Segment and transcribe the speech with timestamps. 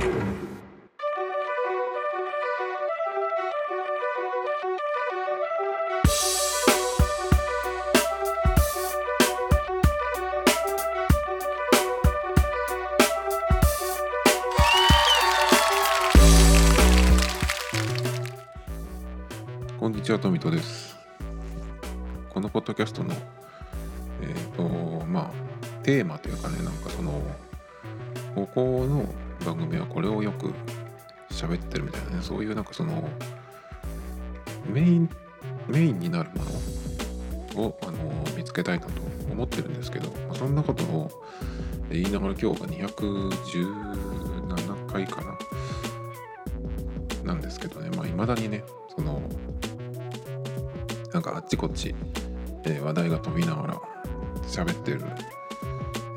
[0.00, 0.06] こ
[19.88, 20.96] んにちは、トミトです。
[22.30, 23.12] このポッドキャストの、
[24.22, 24.62] えっ、と、
[25.06, 25.30] まあ、
[25.82, 27.22] テーマというかね、なんかその、
[28.34, 29.04] ここの
[29.44, 30.52] 番組はこれをよく
[31.30, 33.08] 喋ってるみたいなね、そういうなんかその、
[34.72, 35.10] メイン、
[35.68, 36.44] メインになるも
[37.54, 37.92] のを、あの、
[38.36, 38.92] 見つけたいなと
[39.30, 41.10] 思ってるんですけど、まあそんなことを
[41.90, 45.38] 言いながら今日が217回かな。
[47.24, 48.64] なんですけどね、まあ、未だにね、
[48.96, 49.22] その、
[51.12, 51.94] なんかあっちこっち、
[52.64, 53.80] えー話題が飛びながら
[54.42, 55.02] 喋ってる、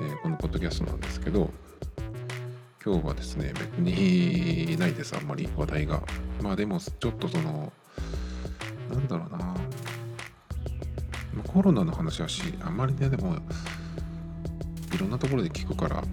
[0.01, 1.49] えーこのポッドキャストなんですけど
[2.85, 6.01] 今日はですね別にないですあんまり話題が。
[6.41, 7.71] まあでもちょっとその
[8.91, 9.55] なんだろうな。
[11.47, 13.37] コロナの話はしあんまりねでも
[14.93, 16.03] いろんなところで聞くから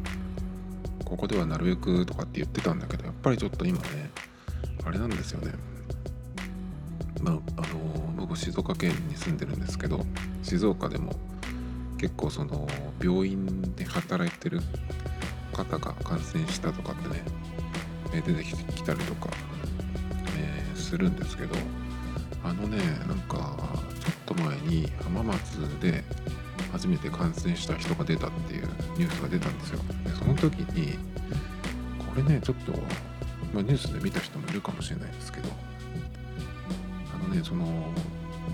[1.05, 4.11] ここではなるべくとかって言ってたんだけどやっぱりちょっと今ね
[4.85, 5.53] あれなんですよね。
[7.21, 10.07] まあ、あの僕静岡県に住んでるんですけど
[10.43, 11.13] 静岡でも
[11.99, 12.67] 結構その
[13.03, 14.61] 病院で働いてる
[15.65, 17.23] 方が感染したとかってね
[18.13, 19.31] え出てききたりとか、
[20.39, 21.55] えーするんですけど
[22.43, 23.57] あのねなんか
[24.27, 26.03] ちょっと前に浜松で
[26.73, 28.67] 初めて感染した人が出たっていう
[28.97, 29.81] ニュースが出たんですよ。
[30.05, 30.99] でその時に
[31.99, 32.73] これねちょっと、
[33.53, 35.49] まあ、ニュースで見た人もいるかもしれないですけど
[37.15, 37.93] あのねその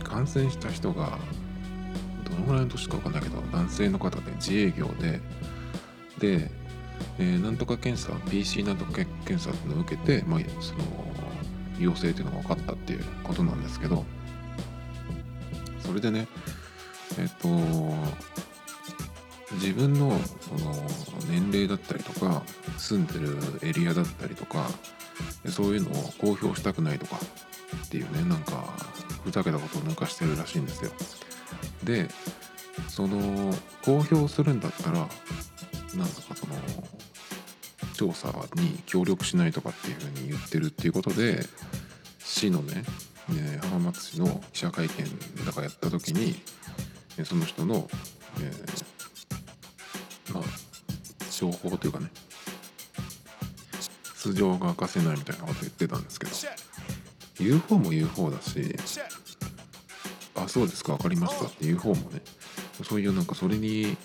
[0.04, 1.18] 感染した人が
[2.24, 5.20] どのぐらいの年か分かんないけど男性の方で自営業で
[6.18, 6.50] で、
[7.18, 10.80] えーなんとか検査 PC なんとか検査っていうのを受けて、まあ、その
[11.78, 14.04] 陽性っていうのが分かったっていうことなんですけど
[15.80, 16.26] それでね
[17.18, 17.48] えっ、と
[19.52, 20.74] 自分のその
[21.30, 22.42] 年齢だったりとか
[22.76, 24.68] 住んでるエリアだったりとか
[25.46, 27.16] そういうのを公表したくないとか
[27.84, 28.64] っていうねなんか
[29.24, 30.90] ふざけたことを抜かしてるらしいんですよ。
[31.84, 32.08] で
[32.88, 33.54] その
[33.84, 34.98] 公表するんだったら
[35.94, 36.54] なんとかその
[37.96, 41.40] 調査に協力しないとかっていうふうに言ってるっていうことで
[42.20, 42.84] 市のね
[43.28, 46.36] ね浜松市の記者会見だからやった時に
[47.24, 47.88] その人の、
[48.40, 48.96] えー
[50.32, 50.42] まあ
[51.36, 52.10] 情報というかね
[54.14, 56.32] 素性が明かせないみたいなこと言ってたんですけど
[57.38, 58.74] 言う方も言う方だし
[60.34, 62.22] あそうですか分かりましたっていう方もね
[62.82, 63.96] そういうなんかそれに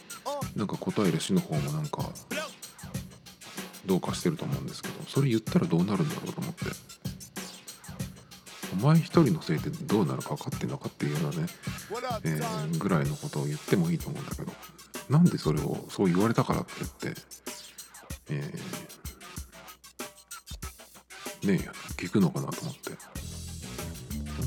[0.56, 2.09] なんか答える市の方もなんか
[3.85, 6.65] どうかしてると思うんですけどそれ言ったらどうなるんだろうと思って。
[8.73, 11.47] お前一人のせいでどうなるか分かってんのかっていうようなね、
[12.23, 14.53] えーぐらいのことを言ってもいいと思うんだけど
[15.09, 17.21] なんでそれをそう言われたからって言って、
[18.29, 18.91] えー
[21.47, 21.69] ねえ
[22.01, 22.91] 聞くのかなと思って。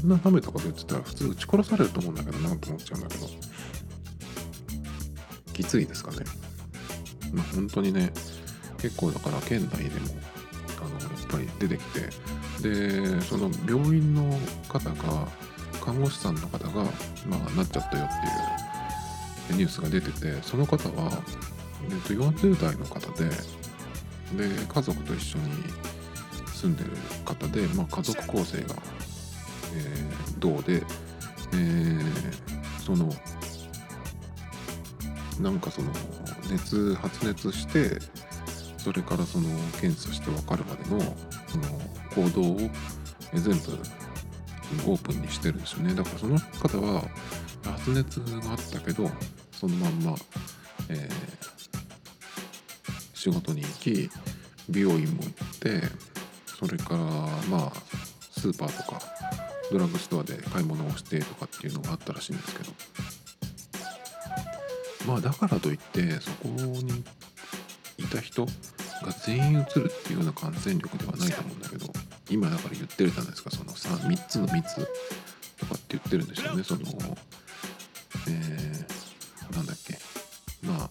[0.01, 3.29] そんな舐めたこと言ってたら普通撃ち殺されると思うんだけどなと思っちゃうんだけど。
[5.53, 6.19] きついですかね。
[7.33, 8.13] まあ本当にね
[8.85, 10.07] 結構だから県内でも
[10.79, 12.01] あのやっぱり出てきて
[12.69, 15.27] でその病院の方が
[15.83, 16.85] 看護師さんの方が、
[17.27, 21.11] まあ、なっちゃったよっていうニュースが出ててその方は、
[21.85, 23.31] えっと、40代の方で
[24.37, 25.45] で家族と一緒に
[26.53, 26.91] 住んでる
[27.25, 28.75] 方で、まあ、家族構成が、
[29.75, 30.83] えーどうで、
[31.55, 33.09] えーその
[35.41, 35.91] なんかその
[36.51, 37.99] 熱発熱して
[38.85, 39.49] それからその
[39.81, 41.01] 検査して分かるまでの
[41.49, 41.65] その
[42.15, 42.57] 行動を
[43.33, 45.95] 全部オープンにしてるんですよね。
[45.95, 47.03] だからその方は
[47.65, 49.11] 発熱があったけど
[49.53, 50.15] そのまんま、
[50.91, 51.45] えー
[53.25, 54.11] 仕事に行き
[54.69, 55.81] 美容院も行って
[56.45, 56.99] それから
[57.49, 57.73] まあ
[58.31, 59.01] スーパーとか
[59.73, 62.73] ドラッグストアで買い物をしてとかっていうのがあったらしいんですけど。
[65.07, 67.03] まあだからといってそこに
[67.99, 68.47] いた人
[69.05, 71.87] が全員移るっていうような感染力ではないと思うんだけど
[72.31, 74.75] 今だから言ってるじゃないですかその 3, 3つの密
[75.59, 76.83] とかって言ってるんですよねその
[78.27, 79.99] えー、なんだっけ。
[80.67, 80.91] まあ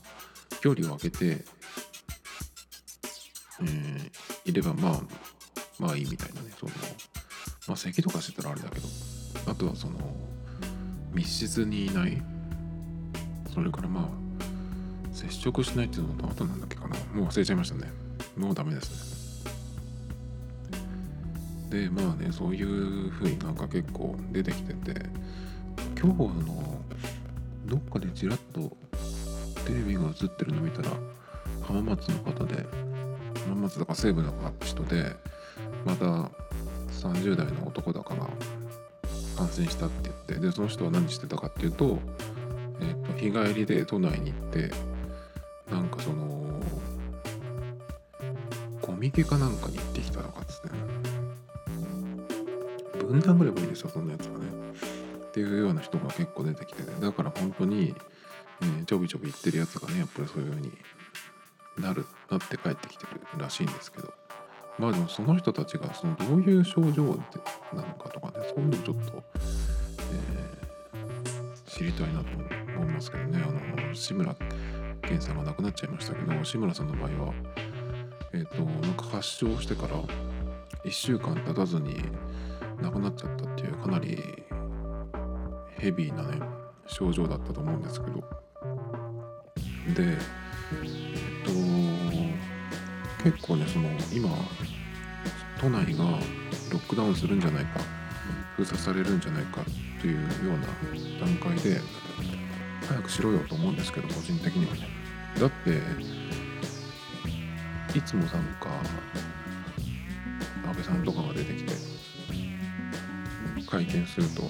[0.62, 1.44] 距離を空けて、
[3.62, 4.12] えー
[4.45, 5.01] いればまあ
[5.80, 6.71] まあいいみたいなねその
[7.68, 8.88] まあ咳とかしてたらあれだけど
[9.48, 9.94] あとはその
[11.13, 12.21] 密室にいない
[13.54, 16.95] それからまあ接触しないっていうのとあとなんだっけかな。
[17.13, 18.03] もう忘れちゃいましたね。
[18.38, 19.14] もうダメですね。
[21.74, 25.02] でまあねそういう風になんか結構出てきてて
[26.00, 26.82] 今日の
[27.66, 28.78] どっかでちらっと
[29.66, 30.90] テレビが映ってるの見たら
[31.64, 32.64] 浜松の方で
[33.48, 34.32] 浜松だか西部の
[34.64, 35.16] 人で
[35.84, 36.30] また
[36.92, 38.30] 30代の男だから
[39.36, 41.98] 感染したって言ってでその人は何してたかっていうと,、
[42.82, 44.72] えー、と日帰りで都内に行って
[45.72, 46.33] なんかその
[49.04, 50.70] ミケかなんかに行ってきたとかっつって。
[53.06, 54.46] 分断ぐらいもいいですよそんなやつはね。
[55.28, 57.94] っていうような人が結構出てきててだから本当に、
[58.62, 60.72] えー、ちょびちょび言ってるやつがねやっぱりそういう風に
[61.80, 64.14] なるなって帰ってきてるらしいんですけど。
[64.80, 67.04] まあでもその人たちがそのどういう症状
[67.74, 69.24] なのかとかねそういうのちょっと、
[70.14, 72.30] えー、知りたいなと
[72.78, 73.44] 思いますけどね。
[73.46, 74.34] あの志村
[75.02, 77.34] けんさんが亡くなっちゃいましたけど志村さんの場合は
[78.34, 80.02] え、ー、となんか発症してから
[80.86, 81.98] 1週間経たずに
[82.82, 84.18] 亡くなっちゃったっていうかなり
[85.78, 86.40] ヘビーなね
[86.88, 88.24] 症状だったと思うんですけど。
[89.94, 90.16] でえっ
[91.46, 91.52] と
[93.24, 94.30] 結構ねその今
[95.60, 97.80] 都内がロックダウンするんじゃないか
[98.56, 99.62] 封鎖されるんじゃないか
[100.02, 101.80] というような段階で
[102.88, 104.88] 早くしろよと思うんですけど個人的にはね。
[105.40, 105.82] だって
[107.95, 108.69] いつもなんか
[110.66, 111.74] 安倍さんとかが出てきて
[113.69, 114.44] 会見すると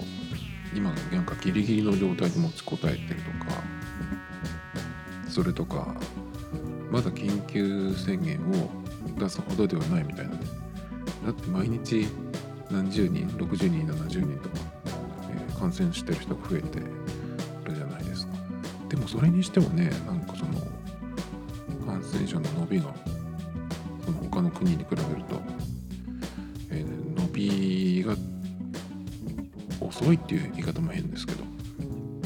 [0.76, 3.62] 今なんかギリギリの状態で持ちこたえてるとか
[5.28, 5.94] それとか
[6.92, 8.70] まだ緊急宣言を
[9.20, 10.34] 出すほどではないみたいな。
[10.36, 10.64] ね
[11.26, 12.06] だって毎日
[12.70, 14.56] 何十人60人70人とか、
[15.32, 16.86] えー、感染してる人が増えてる
[17.74, 18.34] じゃないですか。
[18.90, 20.52] でもそれにしてもねなんかその
[21.86, 22.94] 感染者の伸びが
[24.34, 25.40] 他の国に比べると、
[26.72, 28.16] えー、伸びが
[29.80, 31.44] 遅いっていう言い方も変ですけど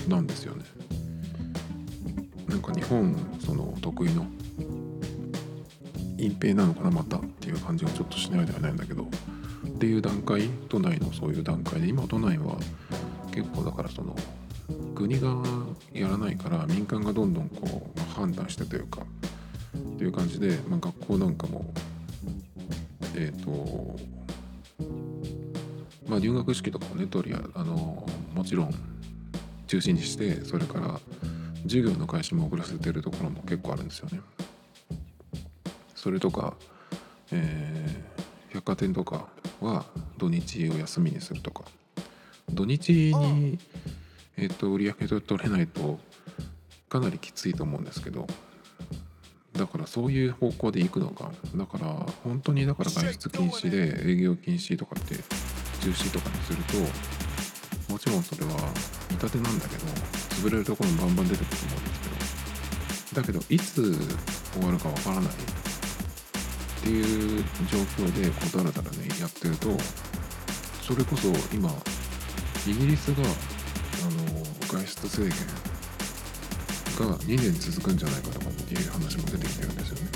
[0.07, 0.63] なんですよね。
[2.47, 3.13] なんか日本
[3.45, 4.25] その得意の
[6.17, 12.55] 隠蔽なのかなまたっていう感じがちょっとしないではないんだけどっていう段階都内のそういう段階で今都内は
[13.31, 14.15] 結構だからその
[14.95, 15.35] 国が
[15.91, 21.65] やらないから民間がどんどんこう、ま、判断してというかっていう感じで、まあ、学校なんかも
[23.17, 23.99] えっ、ー、と
[26.07, 28.73] まあ入学式とかもねとりああのもちろん
[29.65, 30.99] 中心にしてそれから
[31.63, 34.21] 授業の開始も遅らせてるところも結構あるんですよね。
[35.95, 36.53] それとか、
[37.31, 39.27] えー、百貨店とか
[39.59, 39.85] は
[40.17, 41.65] 土日を休みにするとか。
[42.49, 43.59] 土日に、
[44.37, 45.99] えーと、売り上げ取れないと
[46.87, 48.25] かなりきついと思うんですけど
[49.57, 51.31] だからそういう方向で行くのか。
[51.55, 51.87] だから
[52.23, 58.51] 本当にだから外出禁止で営業禁止とかって中止とかにするともちろんそれは
[59.09, 59.85] 見立てなんだけど
[60.41, 63.73] 潰れるところもバンバン出てくると思うんですけどだけどいつ
[64.53, 65.23] 終わるかわからない。
[66.77, 69.69] っていう状況でこうだらだらねやってると
[70.81, 71.69] それこそ今
[72.65, 75.31] イギリスがあの外出制限
[77.09, 80.11] が2年続くんじゃないかとかっていう話も出てきてるんですよね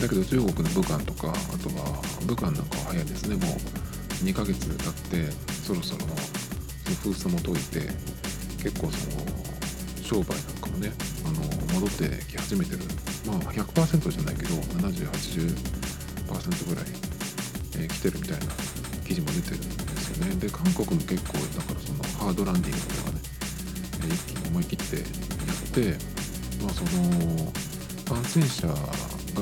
[0.00, 3.36] だけど中国の武漢とかあとは武漢なんかは早いですね。
[3.36, 3.56] もう
[4.26, 4.92] 2ヶ月経っ
[5.26, 5.30] て
[5.62, 6.14] そろそろその
[7.02, 7.86] 封鎖も解いて
[8.58, 9.22] 結構その
[10.02, 10.90] 商売なんかもね
[11.24, 11.38] あの
[11.78, 12.82] 戻ってき始めてる。
[13.26, 16.84] まあ100%じゃないけど7080%ぐらい、
[17.78, 18.46] えー、来てるみたいな
[19.06, 19.66] 記事も出てるんで
[20.02, 20.34] すよね。
[20.34, 23.20] で韓国も結構だからそのハードランディングとかね、
[24.02, 26.11] えー、一気に思い切ってやって
[26.62, 27.52] まあその
[28.04, 29.40] 感染者がそ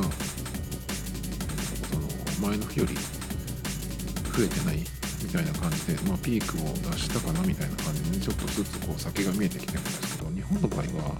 [1.96, 4.78] の前の日より増えてない
[5.22, 11.14] みたいな感じで、まあ、ピークを出したかなみたいな感じで、ね、ちょっとずつこう先が見えてきてるんですけど日本の場合は、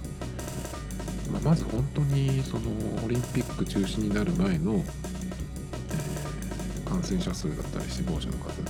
[1.31, 2.71] まあ、まず本当にその
[3.05, 8.63] オリンピック中止になる前の、えー、感染者数だったり死亡者の数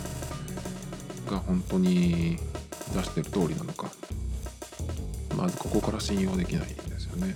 [1.32, 2.38] が本当に
[2.94, 3.90] 出してる通りなのか
[5.38, 6.81] まずここから信用できない。
[7.12, 7.36] よね。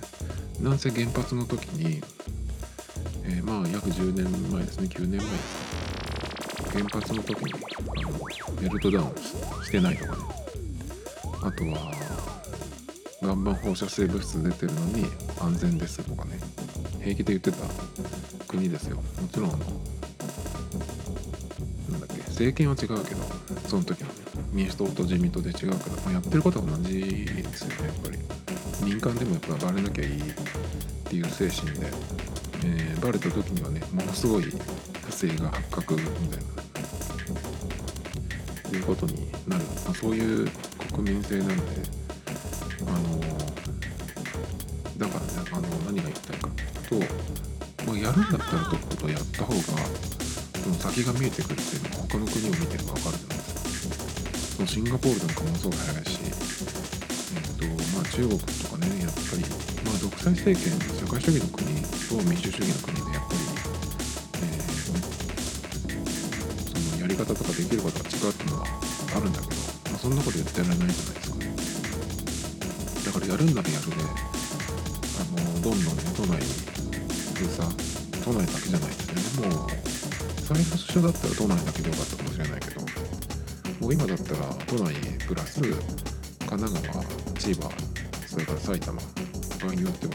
[0.60, 2.02] なんせ原発の時に、
[3.24, 4.88] えー、まあ約10年前ですね。
[4.88, 6.70] 9年前ですか。
[6.72, 10.18] 原発の時にあのメルトダウンしてないとかね。
[11.42, 11.92] あとは
[13.22, 15.06] 岩盤放射性物質出てるのに
[15.40, 16.38] 安全ですとかね。
[17.02, 17.58] 平気で言ってた
[18.48, 18.96] 国ですよ。
[18.96, 19.58] もちろんあの
[21.90, 23.22] なんだっけ政権は違うけど
[23.68, 24.14] その時のね
[24.52, 28.15] 民主党と自民党で違うけど、まあ、やってることは同じですよねやっぱり。
[28.82, 30.34] 民間でもやっぱバレなきゃいいっ
[31.04, 31.86] ていう精神で、
[32.64, 36.56] えー、バレた時にはねものすごい不正が発覚みたいな
[38.76, 40.48] いうことになる、まあ、そういう
[40.94, 41.62] 国民性なので
[42.86, 43.20] あの
[44.98, 46.48] だからねあの何が言いたいか
[46.88, 49.60] というと、まあ、やるんだったらとっととやった方が
[50.62, 54.66] その先が見えてくるっていうのは他の国を見てれば分かるじゃないですか。
[54.66, 56.15] シンガポールなんかもそう早いし、
[58.16, 59.44] 中国とかねやっぱり、
[59.84, 63.44] まあ、独裁政権社会主義の国と民主主義の国でやっぱり、
[64.40, 64.88] えー、そ
[66.96, 68.64] のやり方とかできることが違うっていうのは
[69.12, 69.56] あるんだけど、
[69.92, 71.36] まあ、そんなこと言ってられないじゃないですか。
[73.04, 74.08] だからやるんならやるであ
[75.36, 76.48] のどんどんね都内に
[77.36, 77.68] 封鎖
[78.24, 79.12] 都内だけじゃないです
[79.44, 79.44] ね。
[79.44, 79.68] もう
[80.40, 82.88] 再発所だったら都内だけでよかったかもしれないけども
[83.88, 84.94] う今だったら都内
[85.28, 85.76] プラス神
[86.48, 87.04] 奈川
[87.36, 87.68] 千葉
[88.36, 90.12] それから埼玉場合によっては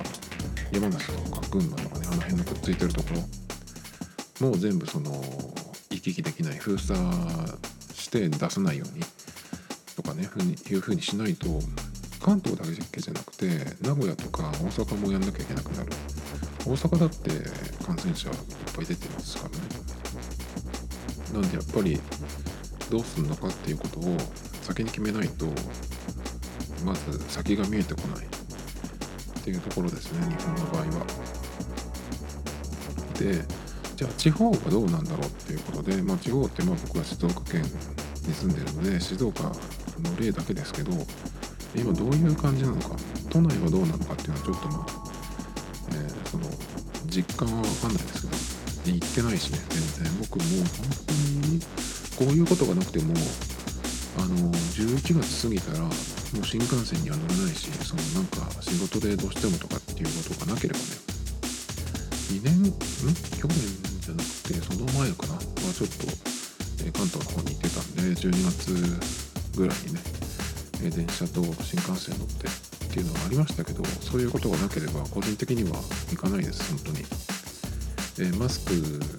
[0.71, 3.07] 山梨とか群馬とかねあの辺のくっついてるとこ
[4.39, 5.09] ろもう全部その
[5.89, 6.99] 行き来できない封鎖
[7.95, 9.03] して出さないように
[9.95, 11.47] とかねふうにいうふうにしないと
[12.23, 13.47] 関東だけじゃなくて
[13.81, 15.89] 名古屋とか大阪もやんなきゃいけなくなる。
[16.63, 17.31] 大阪だって
[17.83, 18.35] 感染者いっ
[18.75, 21.41] ぱい出てますからね。
[21.41, 21.99] なんでやっぱり
[22.91, 24.15] どうするのかっていうことを
[24.61, 25.47] 先に決めないと
[26.83, 31.05] まず先が見えてこないっていうところですね日本の場合は。
[33.19, 33.45] で
[33.95, 39.53] じゃあ地方はどうなんだろうっていうことで、まあ、地方ってまあ僕は静岡県に住んでるので静岡の
[40.19, 40.91] 例だけですけど
[41.75, 42.95] 今どういう感じなのか
[43.29, 44.85] 都内はどうなのかっていうのはちょっとまあ、
[45.91, 46.45] えー、その
[47.05, 48.21] 実感は分かんないです
[48.83, 51.13] けど行ってないしね全然僕もう本当
[51.47, 51.59] に
[52.17, 53.13] こういうことがなくても
[54.17, 55.87] あの11月過ぎたら
[56.33, 60.85] もう新幹線には乗れないしそのなんか仕事でどうしてもとかっていうことがなければね。
[62.31, 62.71] 2年ん？
[62.71, 63.57] 去年
[63.99, 65.33] じゃなくてその前かな。
[65.35, 66.07] はちょっと、
[66.87, 68.71] え関東の方に行ってたんで12月
[69.57, 69.99] ぐらいにね、
[70.83, 75.77] え電車と新幹線乗ってっていうのはありましたけどそういうことがなければ個人的には
[76.11, 77.05] 行かないです本当に。
[78.19, 78.73] えマスク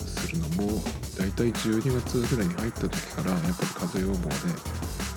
[0.07, 0.83] するのも
[1.19, 4.72] だいたい12月ぐらいに入った時からやっぱり風邪予防で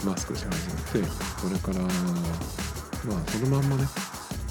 [0.06, 1.10] マスクし始めて
[1.42, 3.84] それからまあそのまんまね、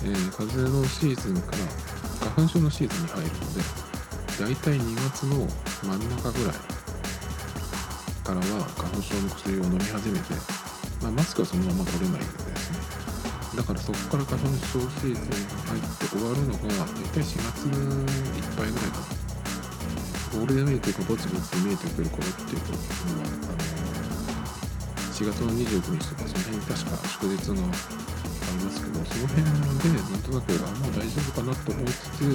[0.02, 3.84] えー、風邪のシーズンから花粉症のシーズンに入るので
[4.34, 5.46] だいたい2月の
[5.86, 6.54] 真ん中ぐらい
[8.24, 10.34] からは花粉症の薬を飲み始めて、
[11.00, 12.78] まあ、マスクはそのまま取れないのでですね。
[13.54, 15.30] だからそこから花粉症シーズンが
[15.70, 19.24] 入って終わるのが大体4月いっぱいぐらいかな。
[20.34, 23.83] ゴールデンウィークがぼちぼち見えてくる頃っていうのはあの
[25.14, 32.34] 4月の29日とかその辺に確か祝日がありますけどその辺でなんとなくあもう大丈夫かなと思いつつ、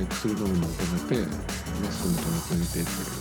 [0.00, 3.20] え薬飲むのを止めてマスクも止めてみてっていう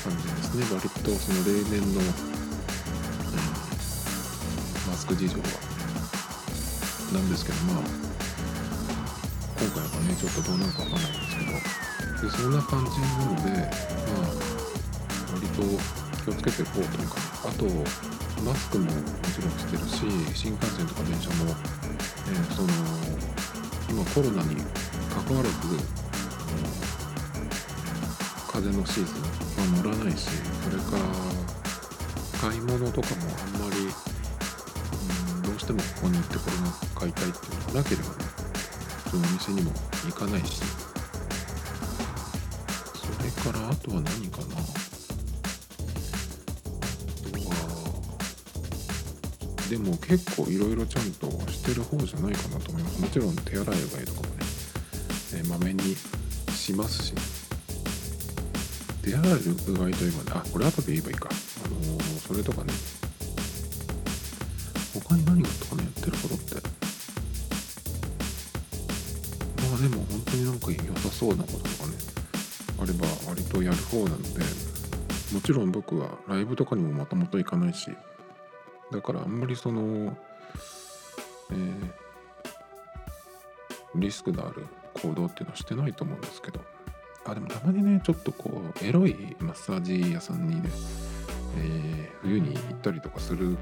[0.00, 2.08] 感じですね割とその例年の、うん、
[4.88, 5.44] マスク事情は
[7.12, 7.84] なんですけどまあ
[9.60, 11.44] 今回はねちょっとどうなるかわかんないんですけ
[12.24, 13.60] どでそんな感じなので
[14.08, 14.32] まあ
[15.36, 15.97] 割と
[16.28, 17.64] 気をつけていこうというかあと
[18.44, 18.90] マスクもも
[19.32, 22.68] ちろんしてるし新幹線とか電車も、えー、その
[23.88, 24.56] 今コロナに
[25.08, 25.56] 関わらず
[28.46, 33.88] 風邪のシーズンは乗らないしそれから買い物とかもあんまり、
[35.34, 38.16] うん、どうしてもここに行ってこれが買いたいっていうのがなければね
[39.10, 39.72] そのお店にも
[40.06, 40.60] 行かないし
[42.94, 44.77] それからあとは何かな。
[49.68, 53.00] でも結構いろいろちゃんとしてる方じゃないかなと思います。
[53.02, 54.40] もちろん手洗いうがいとかもね、
[55.34, 55.94] えー、まめに
[56.52, 57.12] しますし。
[59.02, 59.34] 手洗いう
[59.78, 61.28] がいといえばねあこれ後で言えばいいか
[61.64, 62.72] あのー、それとかね。
[64.94, 66.54] 他に何があったかなやってることって？
[66.56, 66.60] ま
[69.76, 71.96] あでも本当になんか良さそうなこととかね
[72.80, 74.28] あれば割とやる方なので。
[75.32, 77.90] もちろん僕はライブとかにももともと行かないし。
[78.92, 80.16] だからあんまりその、
[81.50, 81.90] えー、
[83.94, 86.60] リスクのある行動っていうのはしてないと思うんですけど。
[87.28, 90.70] あでもたまにねちょっとこうエロいマッサージ屋さんにね、
[91.58, 93.58] えー、冬に行ったりとかする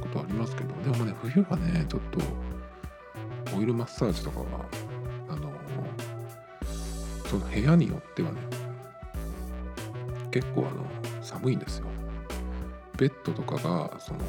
[0.00, 0.74] ことありますけど。
[0.82, 4.46] でもね冬はねちょっとオイルマッサージとかは
[5.28, 5.52] あの
[7.26, 8.40] その部屋によってはね
[10.32, 10.84] 結構あの
[11.22, 11.86] 寒いんですよ。
[12.96, 14.20] ベッドとかがその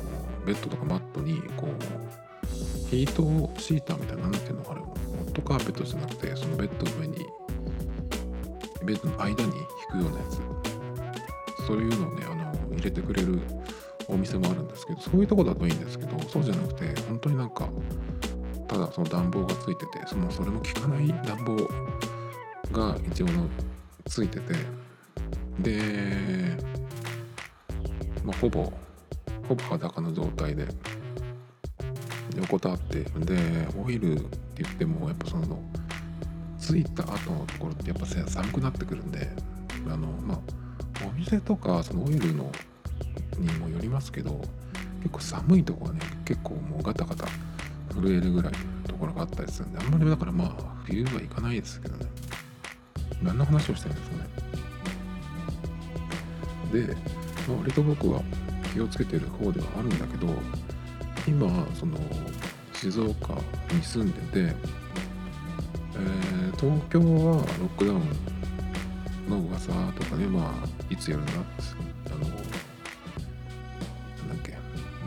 [0.45, 4.93] ベッドとかマットにこうヒートシーターみたいな何ていうのあるのホ
[5.25, 7.25] ットカーペットじゃなくてそのベッドの上に
[8.86, 10.39] ベッドの間に引くようなやつ。
[11.65, 13.41] そういうのをねあの入れてくれる
[14.07, 17.67] お店もあるんですけどそういうとこだといいんですけどそうじゃなくて本当になんか
[18.67, 21.55] ただその暖房がついててそのそれも効かない暖房
[22.72, 23.50] が一応の
[24.05, 24.53] ついてて
[25.60, 26.57] で、
[28.25, 28.72] まあ、ほぼ
[29.48, 30.67] ほぼ裸の状態で
[32.38, 35.60] 横たわってでオイルって言ってもやっぱその
[36.58, 39.29] ついた後のところってやっぱ寒くなってくるんで
[39.88, 42.51] あのまあお店とかそのオイルの
[43.38, 44.41] にもよりますけど
[45.03, 47.27] 結構寒いとこはね結構もうガタガタ
[47.94, 50.55] 震えるぐらいのところがあったりするんであんまりだからまあ
[50.86, 52.08] 冬は行かないですけどね。
[53.22, 54.25] 何の話をしてるんですかね。
[56.88, 56.96] で、
[57.48, 58.22] まあ、割と僕は
[58.74, 60.28] 気をつけてる方ではあるんだけど
[61.28, 61.98] 今その
[62.74, 63.34] 静岡
[63.74, 64.56] に住んでて、
[65.94, 68.02] えー、東京はロックダウン
[69.30, 72.36] の噂とかねまあいつやるんだあのなんだ
[74.36, 74.52] っけ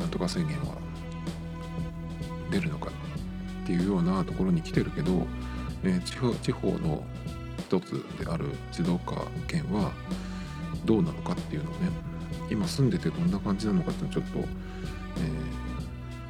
[0.00, 0.76] なんとか宣言は
[2.50, 2.90] 出るのか
[3.62, 5.26] っていうようなところに来てるけど、
[5.84, 7.04] えー、地方地方の
[7.58, 9.92] 一つである静岡県は
[10.84, 12.07] どうなのかっていうのをね
[12.50, 14.42] 今住んでてどんな感じなのかっていうのをちょっと、え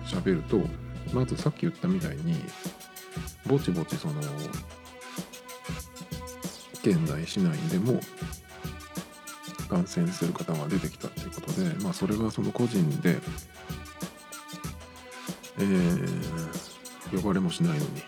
[0.06, 0.60] ー、喋ると
[1.12, 2.34] まずさっき言ったみたいに
[3.46, 4.14] ぼちぼちその
[6.82, 8.00] 県内市内でも
[9.68, 13.18] 感染する方が出てきたということで、まあ、それがその個人で、
[15.58, 18.02] えー、呼ばれもしないのに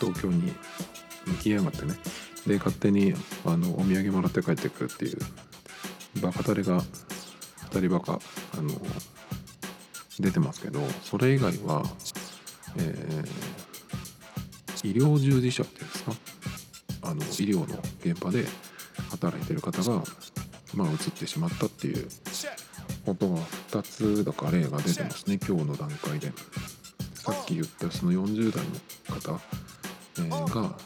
[0.00, 0.52] 東京に
[1.26, 1.94] 向きやがってね。
[2.46, 3.14] で勝手に
[3.46, 5.18] あのお土産もらって帰ってくるっていう
[6.20, 6.80] バカタレが
[7.70, 8.12] 2人バカ
[8.56, 8.70] あの
[10.20, 11.82] 出てますけどそれ以外は、
[12.76, 16.12] えー、医療従事者っていうんですか？
[17.02, 18.46] あの医療の現場で
[19.10, 20.02] 働いてる方が
[20.74, 22.08] まあ移ってしまったっていう
[23.04, 23.36] ことが
[23.70, 26.32] 2つだから例が出てますね今日の段階で。
[27.24, 29.40] さっき言ったその40代の方、
[30.18, 30.76] えー、が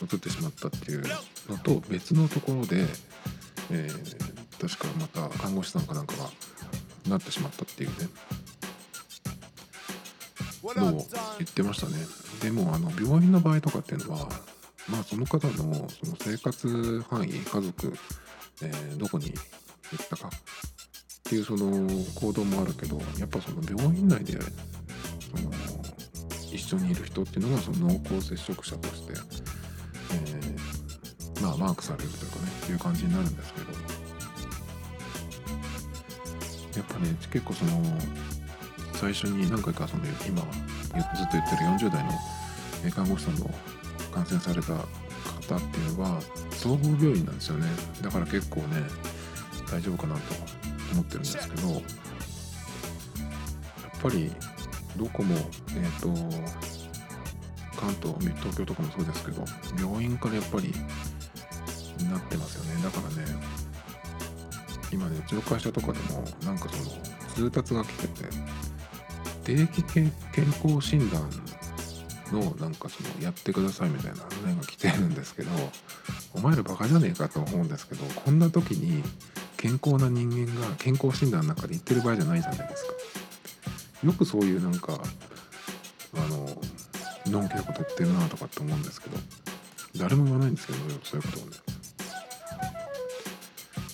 [0.00, 1.02] 移ってしまったっていう
[1.50, 2.86] のと別のところで、
[3.70, 4.31] えー、
[4.68, 6.30] 確かまた看護師さんかなんかが
[7.08, 7.94] なってしまったっていうね。
[10.62, 11.06] のを
[11.38, 11.94] 言ってましたね。
[12.40, 14.28] でもあの病院の場合とかっていうのは
[14.88, 17.92] まあその方のその生活範囲家族、
[18.62, 19.32] えー、どこに行
[20.00, 20.30] ったかっ
[21.24, 24.38] ていうその行動もあるけどやっぱその病院内でそ
[25.42, 25.52] の
[26.52, 29.14] 一緒にいる人っていうのがその濃厚接触者として、
[30.12, 33.66] えー、まあマークされるというかねいう感じになるんですけど
[36.76, 37.82] やっぱね結構その
[38.94, 40.42] 最初に何回かその今ずっと
[41.32, 43.50] 言ってる40代の看護師さんの
[44.12, 47.66] 感染された方っていうのは総合病院なんですよね。
[48.02, 48.82] だから結構ね
[49.70, 50.20] 大丈夫かなと
[50.92, 51.80] 思ってるんですけどやっ
[54.02, 54.30] ぱり
[54.96, 56.08] どこもえっ、ー、と
[57.76, 59.44] 関東東京とかもそうですけど
[59.78, 60.72] 病院からやっぱり
[62.10, 62.36] なって
[65.24, 66.90] うちの会社とかでもなんかその
[67.34, 68.28] 通達が来てて
[69.44, 70.12] 定期健
[70.64, 71.28] 康診断
[72.32, 75.50] のなんかそのやってくださいみたいな案内が来てるんですけど
[76.34, 79.02] お前らバカじゃねえかと思うんですけどこんな時に
[79.56, 82.92] 健康な人間が健康診断の中で言ってる場合じゃないじゃないですか。
[84.04, 84.98] よくそういうなんか
[86.14, 86.48] あの
[87.26, 89.16] のんきなこと言ってるなとかって思うんですけど
[89.96, 91.56] 誰も言わないんですけどそういうことをね。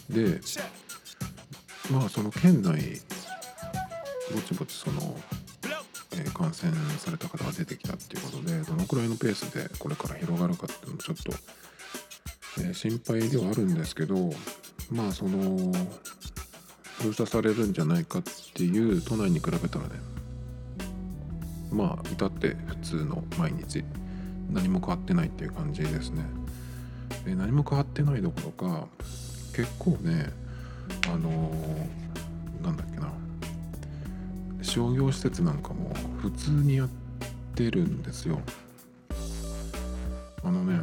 [0.08, 0.40] で
[1.90, 3.00] まあその県内
[4.34, 5.18] ぼちぼちその
[6.12, 11.32] え感染された方が出てきたっていうことでどのくらいのペースでこれから広がるかっていうのもちょっと、
[12.62, 14.30] え心配ではあるんですけど
[14.90, 15.72] まあその
[16.98, 18.22] 封鎖されるんじゃないかっ
[18.54, 19.90] ていう都内に比べたらね
[21.70, 23.84] まあ至って普通の毎日
[24.50, 26.24] 何も変わってないっていう感じですね。
[27.24, 28.86] で何も変わってないどころか
[29.54, 30.30] 結構ね
[31.06, 33.12] あのー、なんだっけな。
[34.62, 36.88] 商業施設なんかも普通にやっ
[37.54, 38.40] てるんですよ。
[40.44, 40.80] あのね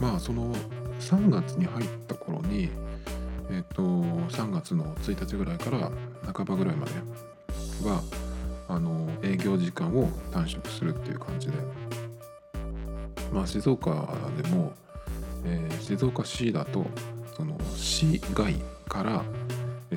[0.00, 0.54] まあその
[1.00, 2.68] 3月に入った頃に
[3.50, 5.90] えっ、ー、と3月の1日ぐらいから
[6.32, 6.92] 半ばぐらいまで
[7.88, 8.02] は
[8.68, 11.54] あの営業時間を短縮するっていう感じで。
[13.32, 13.90] まあ静岡
[14.40, 14.72] でも、
[15.44, 16.86] えー、静岡市だと
[17.36, 18.54] その市外
[18.88, 19.24] から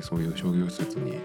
[0.02, 1.18] そういう商業施設に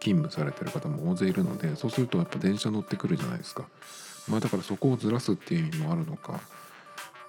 [0.00, 3.68] 勤務されてる方も大勢いるのでそうするとやっぱ電車乗ってくるじゃないですか。
[4.28, 6.40] まあだからそこをずらすっていう意味もあるのか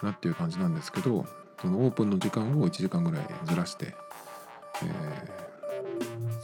[0.04, 1.26] なっていう感じなんですけど
[1.62, 3.96] そのオープンの時間を1時間ぐらいずらして、
[4.84, 5.50] え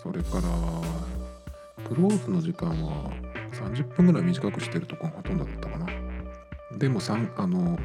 [0.01, 0.43] それから
[1.87, 3.11] クローズの時間は
[3.53, 5.87] 30分ぐらい短くしてるとこがほとんどだったかな。
[6.77, 7.77] でも3あの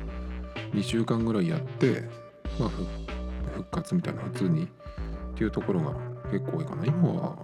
[0.72, 2.02] 2週間ぐらいやって、
[2.58, 2.70] まあ、
[3.60, 4.68] 復活みたいな普通にっ
[5.34, 5.94] ていうところが
[6.30, 6.86] 結構多いかな。
[6.86, 7.36] 今は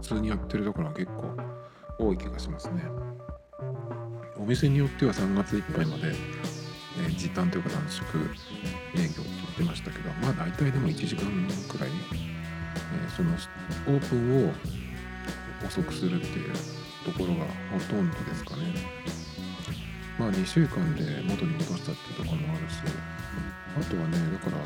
[0.00, 1.36] 普通にやってるところが結構
[1.98, 2.84] 多い気がしますね。
[4.36, 6.14] お店によっては3月いっぱいまで、
[7.08, 8.06] え時短というか短縮
[8.94, 11.26] 営業って言ってましたけどまあ大体でも1時間
[11.68, 14.52] くらい、えそのオープンを
[15.66, 16.52] 遅くするっていう
[17.04, 18.62] ところがほとんどですかね。
[20.18, 22.78] まあ2週間で元に戻したっていうところもあるし
[23.76, 24.56] あとはねだから、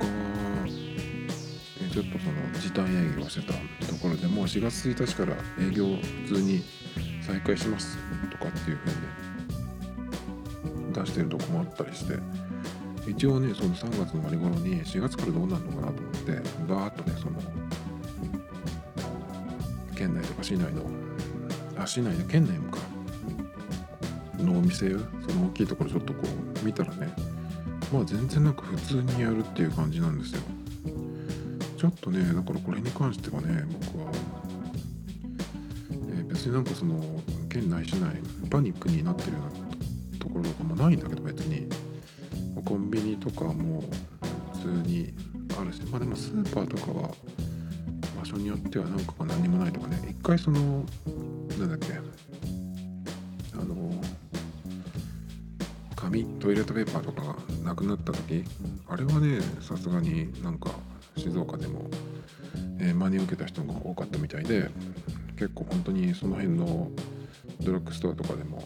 [0.00, 1.28] え
[1.90, 3.52] ちょっとその時短営業してた
[3.86, 6.64] ところでもう4月1日から営業普通に
[7.20, 7.96] 再開します
[8.30, 8.98] とかっていう風に
[10.92, 12.18] 出してるとこもあったりして。
[13.06, 17.42] 一応ねその3月の終わり頃に4月からどうなるのかなと思ってバーッとねその
[19.96, 20.88] 県内とか市内の
[21.76, 22.78] あ市内の県内もか。
[24.38, 24.96] のお店そ
[25.38, 26.20] の大きいところちょっとこ
[26.62, 27.14] う見たらね
[27.92, 30.42] まあ全然なんか普通にやるっていう感じなんですよ。
[31.76, 34.12] ちょっとねだからこれに関してはね僕は、
[35.90, 36.98] えー別になんかその
[37.50, 38.16] 県内市内
[38.48, 41.68] パニックになってるようなところとかもないんだけど別に。
[42.64, 43.82] コンビニとかも
[44.54, 45.12] 普通に
[45.60, 47.10] あるしまあでもスーパーとかは
[48.18, 49.98] 場所によってはなんか何もないとかね。
[50.08, 50.84] 一回その
[51.58, 51.94] なんだっけ
[53.54, 54.00] あの
[55.96, 57.31] 紙トイレットペーパーとかが
[57.82, 58.44] くなった時
[58.88, 60.70] あれはねさすがになんか
[61.16, 61.90] 静岡でも、
[62.78, 64.70] えー真に受けた人が多かったみたいで
[65.36, 66.90] 結構本当にその辺の
[67.60, 68.64] ドラッグストアとかでも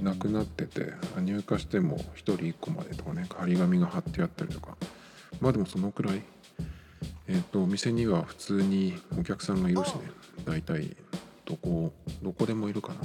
[0.00, 4.76] なくなってて入荷しても1人1個までとかね張り紙が貼ってあったりとか。
[5.40, 6.22] まあでもそのくらい
[7.28, 10.00] えっ、とお店には普通にお客さんがいるしね。
[10.44, 10.96] 大体
[11.44, 11.92] どこ
[12.22, 13.00] どこでもいるかな。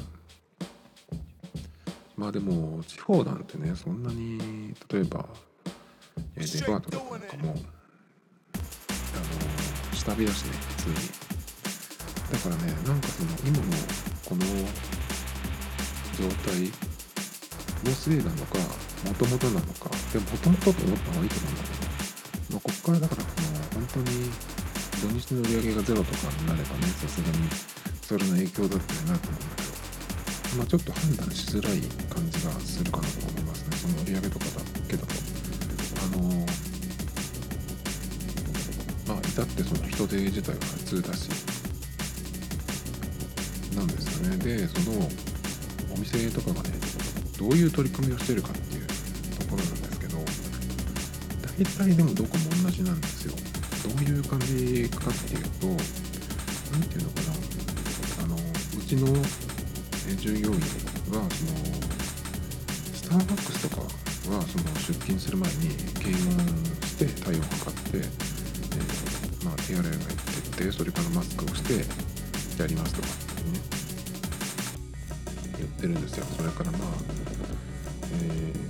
[2.23, 4.39] まあでも地方なんてねそんなに
[4.89, 5.27] 例えば、
[6.37, 7.59] デパートとかなんかもあの
[9.93, 10.95] 下火だしね普通に。
[12.31, 13.63] だからねなんかその今の
[14.23, 14.45] この
[16.15, 16.71] 状態
[17.83, 18.57] のせいなのか
[19.05, 21.91] もともとなのかでももともとと思った方がいいと思うんだけど、
[22.51, 24.31] まあ、こっからだからその本当に
[25.01, 27.49] 土日の売り上げがゼロとかになればねさすがに
[28.01, 29.62] それの影響だってなと思うんだけど。
[30.57, 33.77] まあちょっと判断しづらい感じがするかなと思いますね。
[33.77, 34.51] その売り上げとかだ
[34.87, 35.13] けだと。
[36.03, 36.23] あの
[39.07, 41.29] まあ至ってその人手自体は普通だし。
[43.75, 44.37] なんですよね。
[44.37, 45.09] でその
[45.93, 46.69] お店とかがね
[47.37, 50.17] どういう取り組みをしてるかっていうところなんですけど
[51.41, 53.33] 大体でもどこも同じなんですよ。
[53.83, 55.67] どういう感じかっていうと
[56.71, 57.33] 何ていうのかな。
[58.23, 58.39] あのう
[58.87, 59.07] ちの
[60.17, 60.59] 従業員は
[61.09, 61.29] その
[62.93, 66.39] スターバックスとかはその出勤する前に検温
[66.87, 69.97] して体温測って、えーまあ、手洗いが行っ
[70.55, 73.11] てってそれからマスクをしてやりますとかっ
[73.43, 73.83] てね。
[75.57, 76.25] 言ってるんですよ。
[76.37, 76.81] それからまあ、
[78.23, 78.63] えー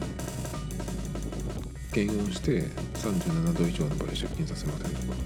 [1.93, 2.63] 検温して
[2.95, 5.17] 37度以上の場合出勤させませんとか、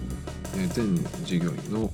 [0.58, 1.90] えー全従業員の、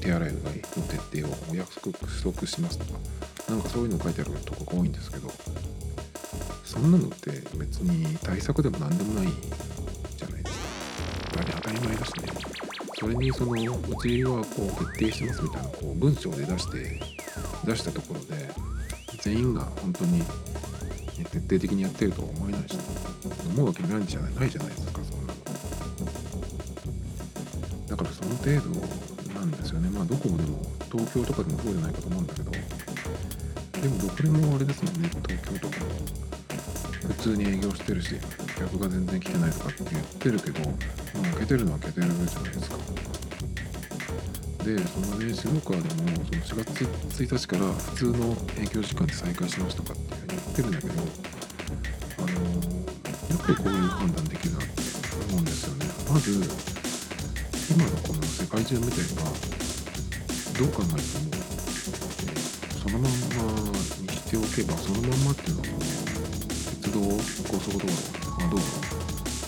[0.00, 0.62] 手洗いうがいの
[1.10, 3.19] 徹底をお約束しますとか。
[3.50, 5.28] なんかそういうの書いてあるとこが多いんですけど
[6.64, 9.32] そんなのって別に対策でも何でもない
[10.16, 11.40] じゃないですか。
[11.40, 12.28] やっぱり当たり前だしね。
[13.00, 17.00] それにそのうちはこう徹底してますみたいなこう文章で出して
[17.64, 18.50] 出したところで
[19.20, 20.22] 全員が本当に
[21.24, 22.78] 徹底的にやってるとは思えないし、
[23.48, 25.40] 思うわけないじゃないないじゃないですかそんなの。
[27.88, 29.90] だからその程度なんですよね。
[29.90, 32.52] まあどこもでも東京とかでもそうじゃないかと思うんだけど
[33.82, 35.76] でもどこでもあれですもんね東京とか。
[37.00, 38.14] 普通に営業してるし
[38.56, 40.76] 客が全然来てないとかって言ってるけど、ま
[41.28, 42.76] あ、開けてるのは開けてるじゃないですか。
[44.64, 46.84] でそのね静岡でもその4月
[47.24, 50.92] 1日から普通の営業時間で再開しますとかって言ってるんだけど
[52.18, 54.82] あのやっぱりこういう判断できるなって
[55.30, 55.86] 思うんですよね。
[56.12, 56.30] まず
[57.72, 59.22] 今のこの世界中見てれば
[60.58, 61.29] どう考えても、
[62.92, 65.80] のまんまにしておけばそのまんまっていうのはもう
[66.82, 66.98] 鉄道
[67.46, 67.94] 高速道路、
[68.38, 68.62] まあ、道路、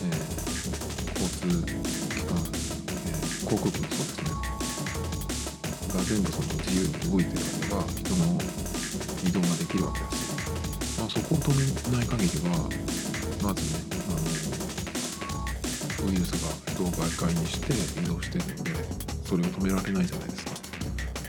[0.05, 0.33] えー
[1.13, 1.73] 交通機
[2.23, 4.31] 関、えー航空機もそうですね
[5.93, 8.39] が全部その自由に動いてるれば人の
[9.27, 10.17] 移動ができるわけだし、
[10.99, 12.71] まあ、そこを止めない限りは
[13.43, 18.71] まずねあのウイルスが人を媒介にして移動してるので
[19.25, 20.53] それを止められないじゃないですか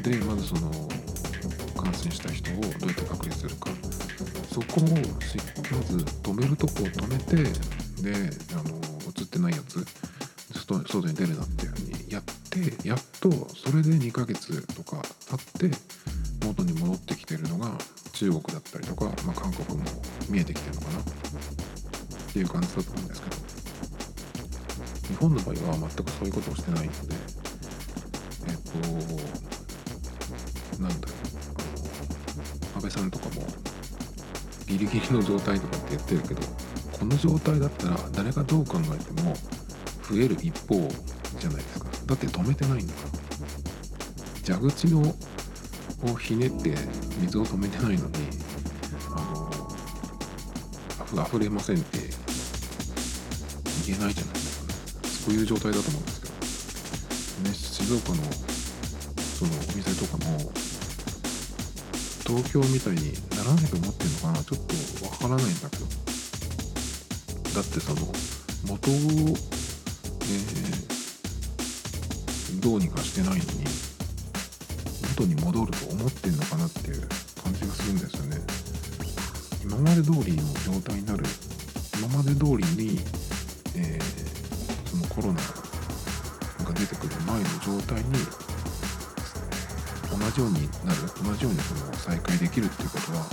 [0.04, 0.93] でまずその
[2.04, 3.70] 感染した人をどうやって隔離するか。
[4.52, 4.92] そこをま
[5.84, 7.36] ず止めるとこを止めて
[8.04, 8.62] であ
[36.04, 36.42] てるけど
[36.92, 39.34] この状態だったら誰がどう考えても
[40.10, 40.76] 増える一方
[41.39, 41.86] じゃないですか。
[42.06, 43.00] だって止めてないんだか
[44.48, 44.56] ら。
[44.56, 46.76] 蛇口のをひねって
[47.22, 48.13] 水を止めてないのに
[49.16, 49.22] あ
[51.16, 52.00] の溢れませんって
[53.86, 54.74] 言えないじゃないですか。
[55.26, 56.34] そういう状態だと思うんですけど。
[57.50, 58.16] ね静岡の
[59.38, 60.52] そのお店とかも
[62.26, 66.14] 東京みたいにならないと思ってるのかなちょっとわからないんだけど。
[67.54, 68.02] だってその
[68.66, 73.44] 元を、えー、どうにかしてないのに
[75.16, 77.02] 元に戻ると思ってんのかなっていう
[77.44, 78.42] 感じがするんですよね。
[79.64, 81.24] 今まで通りの状態になる
[82.00, 83.00] 今まで通りに、
[83.78, 85.40] えー、そのコロナ
[86.66, 88.10] が出てくる前の状態に
[90.13, 93.26] 同じようになる同じようにその再開できるっていうことは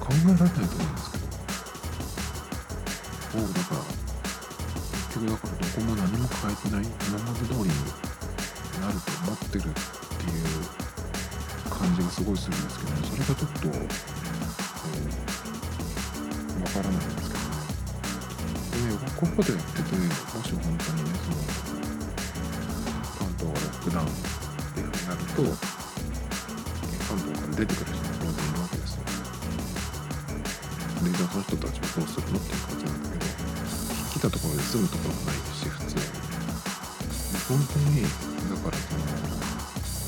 [0.00, 1.18] 考えられないと思うんですけ
[3.36, 3.84] どもうだから
[5.10, 7.70] 結局だからどこも何も変えてない今まで通りに
[8.80, 9.72] なると思ってるっ
[10.20, 10.80] ていう
[11.68, 17.60] 感じがすごいするんですけど、ね、それがちょっと、えー、わからないんですけどね。
[18.70, 20.04] で、ここでやってて、も
[20.44, 21.40] し本当にね、その、
[23.18, 24.06] 関東がロックダウン
[25.40, 25.56] と、
[27.08, 29.04] 関東から出てくる人も当然いるわけですよ。
[31.04, 33.24] で、じゃあその人たちはどうするのっていう感じなんだけど、
[34.12, 36.02] 来たところで住むところもないし、普通に。
[37.48, 38.08] 本当に、だ
[38.60, 39.40] からその、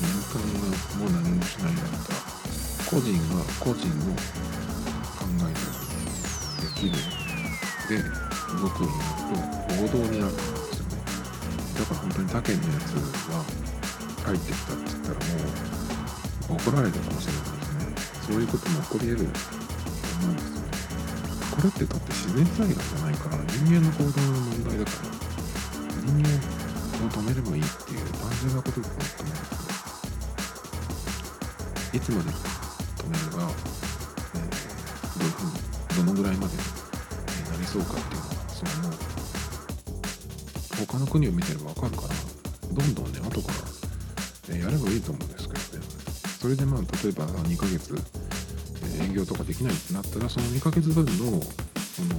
[0.03, 2.19] 民間がもう何もしないんだったら
[2.89, 4.13] 個人が個人の
[5.15, 6.93] 考えでできる
[7.89, 7.97] で
[8.61, 11.01] 動くようになると暴動になるんですよね
[11.79, 13.72] だから本当に他県のやつが
[14.23, 17.93] 入ってきたって言ったらもう怒られるかもしれないですね
[18.27, 20.71] そういうことも起こり得ると思うんですよね
[21.51, 25.13] これってだって自然災害じゃないから人間の行動の問題だから
[26.03, 26.27] 人間
[27.05, 29.29] を止めればいいっていう単純なことだと思うんですけど
[31.93, 33.51] いつまで止めるが、
[34.33, 36.63] えー、どういうふうにどのぐらいまでに
[37.51, 38.95] なりそうかっていうのはそのも
[40.87, 42.15] 他の国を見てれば分かるから
[42.73, 43.72] どんどんね後から、
[45.03, 45.85] と思うんですけどね
[46.39, 47.95] それでまあ例えば2ヶ月、
[49.01, 52.15] 営業とかできないってなったらその2ヶ月分のその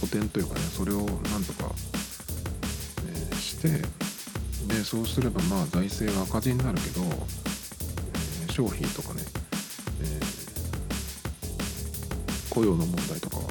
[0.00, 1.70] 補填というかねそれをなんとか、
[3.32, 3.68] え、して
[4.66, 7.02] でそうすればまあ財政は赤字になるけど
[8.52, 9.22] 消費とかね、
[10.02, 10.20] え、
[12.50, 13.42] 雇用の問題とかは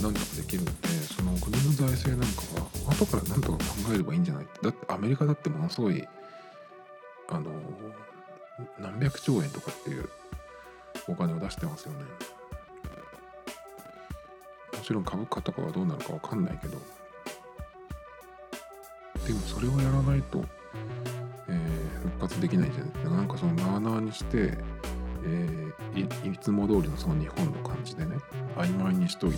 [0.00, 0.72] 何とかできるんで
[1.14, 3.64] その国の財政なんかは後から何とか考
[3.94, 4.46] えればいいんじゃない。
[4.62, 6.02] だってアメリカだってものすごい
[7.28, 7.50] あの
[8.78, 10.08] 何百兆円とかっていう
[11.08, 12.04] お金を出してますよね。
[14.72, 16.78] もちろん株価とかはどうなるか分かんないけど。
[19.26, 20.44] でもそれをやらないと
[22.16, 24.56] 復活できないじゃないですかなんかそのなあなあにして、
[25.24, 28.16] えー、いいつも通りのその日本の感じでね
[28.56, 29.36] 曖昧にしといて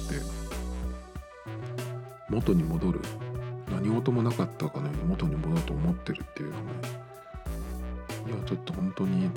[2.28, 3.00] 元に戻る。
[3.70, 6.68] 何事もなかったかのように元に戻ると思ってるっていうのがね
[8.28, 9.30] いやちょっと本当に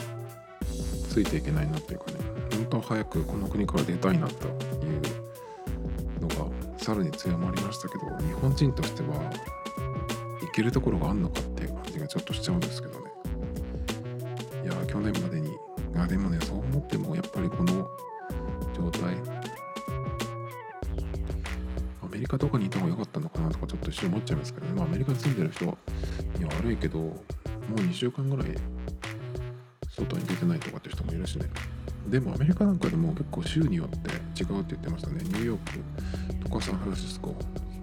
[1.10, 2.18] ついていけないなっていうかね
[2.52, 5.02] 本当は早くこの国から出たいなという
[6.22, 6.46] のが
[6.78, 9.32] さらに強まりましたけど日本人としては
[10.42, 13.12] 行けるところがあるのかっていう感じがちょっとしちゃうんですけどね。
[14.64, 15.50] いや去年までに
[15.96, 17.88] あでもねそう思ってもやっぱりこの
[18.76, 19.16] 状態
[22.04, 25.72] アメリカとかにいた方が良かったのかなとかちょっと一瞬思っちゃいますけどね、まあ、アメリカに住んでる人に
[26.46, 27.14] は悪いけど
[27.72, 28.48] もう2週間ぐらい
[29.90, 31.46] 外に出てないとかって人もいるしね。
[32.08, 34.10] でもアメリカなんかでも結構州によって
[34.44, 35.22] 違うって言ってましたね。
[35.24, 35.60] ニューヨー
[36.40, 37.36] クとかサンフランシスコ。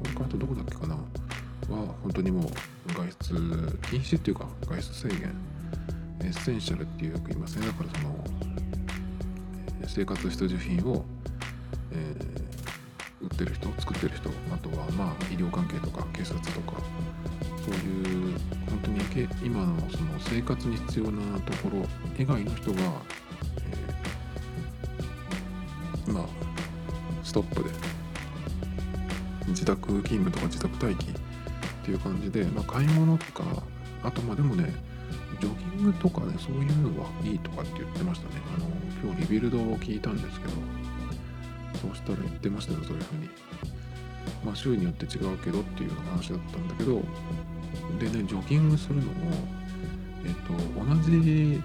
[0.05, 0.95] それからとどこだっけかな。
[0.95, 2.45] は本当にもう
[2.93, 5.35] 外出禁止っていうか外出制限。
[6.21, 7.67] エッセンシャルっていうよく言いますね。
[7.67, 8.25] だからその
[9.87, 11.05] 生活必需品を、
[11.93, 16.81] えー、ってる人作ってる人あとはまあ医療関係とか警察とか
[17.69, 18.39] そういう
[18.71, 21.85] 本当に今のその生活に必要なところ
[22.19, 22.81] 以外の人が、
[26.07, 26.25] えー、まあ
[27.23, 27.71] ストップで
[29.49, 31.15] 自宅勤務とか自宅待機っ
[31.85, 33.45] ていう感じで、まあ、買い物とか
[34.03, 34.73] あとまあでもね
[35.41, 38.43] ジョギングとかねそういうのはいいとかって言ってましたね。
[38.57, 38.67] あの
[39.03, 40.53] 今日リビルドを聞いたんですけど
[41.83, 43.29] そうしたら言ってましたよそういうふうに
[44.45, 47.03] まあ週によって違うけどっていう話だったんだけど
[47.99, 49.11] でねジョギングするのも
[50.25, 51.63] えっ、と同じ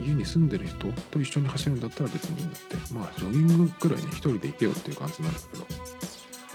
[0.00, 2.76] 家に住んでる人と一緒に走るんだったら別にいいんだって。
[2.92, 5.66] まあジョギングくらいね一人で行けよっていう感じなんだけど。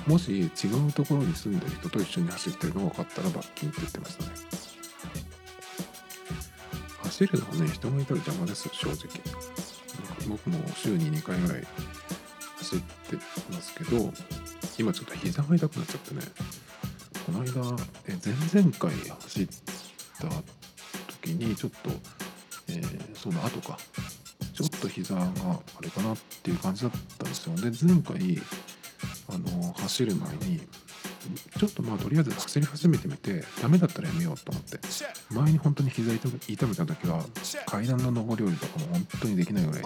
[0.07, 0.49] もし違う
[0.93, 4.29] ところに住んでる人と一緒に走ってるのが分かったら罰金って言ってましたね。
[7.03, 8.97] 走るのはね人がいたら邪魔です正直。
[10.27, 11.63] 僕も週に2回ぐらい
[12.57, 13.17] 走って
[13.51, 14.13] ますけど
[14.77, 16.21] 今ちょっと膝が痛くなっちゃってね。
[17.25, 17.51] この間
[18.07, 18.17] え
[18.53, 19.47] 前々回走っ
[20.19, 20.27] た
[21.21, 21.89] 時にちょっと、
[22.69, 23.77] えー、その後か。
[24.59, 25.31] ちょっと膝があ
[25.81, 27.55] れかなっていう感じだったんですよ。
[27.55, 28.41] で前回
[29.29, 30.59] あの走る前に
[31.57, 34.79] ちょっとまあとりあえず走り始めてみてダメだったらやめようと思って。
[35.29, 37.23] 前に本当に膝痛めた時は
[37.67, 39.83] 階段の上り下りとかも本当にできないぐらい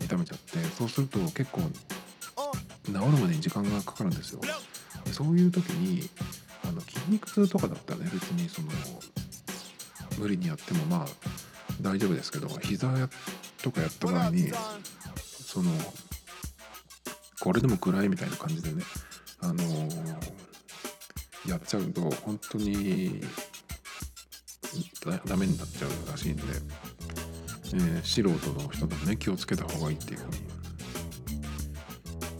[0.00, 1.60] 痛めちゃってそうすると結構
[2.86, 4.40] 治るまでに時間がかかるんですよ。
[5.12, 6.08] そういう時に
[6.80, 8.68] 筋肉痛とかだったらね別にその
[10.18, 11.06] 無理にやってもまあ
[11.80, 12.88] 大丈夫ですけど膝
[13.62, 14.50] とかやった場合に
[15.20, 15.70] その
[17.40, 18.82] これでも暗いみたいな感じでね
[19.40, 23.22] あのー、やっちゃうと本当に
[25.24, 26.42] ダメになっちゃうらしいんで、
[27.74, 30.36] えー、素人の人でもね気をつけた方がいいっていうふうに、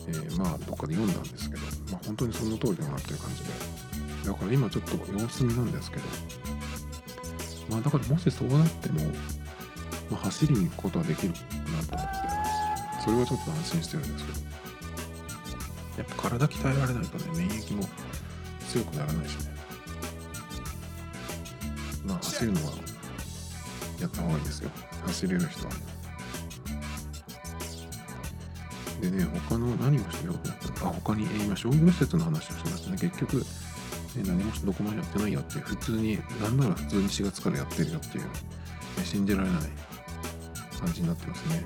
[0.09, 3.88] えー、まあどっかで読んだんですけど、まあ、本当にその通りだなっていう感じで
[4.25, 6.03] だから今ちょっと様子見なんですけど。
[7.71, 9.05] まあだからもしそうなっても、
[10.11, 12.29] まあ、走りに行くことはできるなと思って
[13.05, 14.39] それはちょっと安心してるんですけど。
[15.99, 17.83] やっぱ体鍛えられないとね免疫も
[18.69, 19.53] 強くならないしね。
[22.07, 22.73] まあ走るのは
[24.01, 24.71] やった方がいいですよ。
[25.07, 25.73] 走れる人は
[29.01, 32.99] でね他の何をしようと思ったあ他に、え今商業施設の話をしましたね。
[32.99, 33.45] 結局、
[34.19, 38.25] ね、何もどこもやってないよって普通になんなら普通に4月からやってるよっていう、
[39.05, 39.61] 信じられない
[40.79, 41.65] 感じになってますね。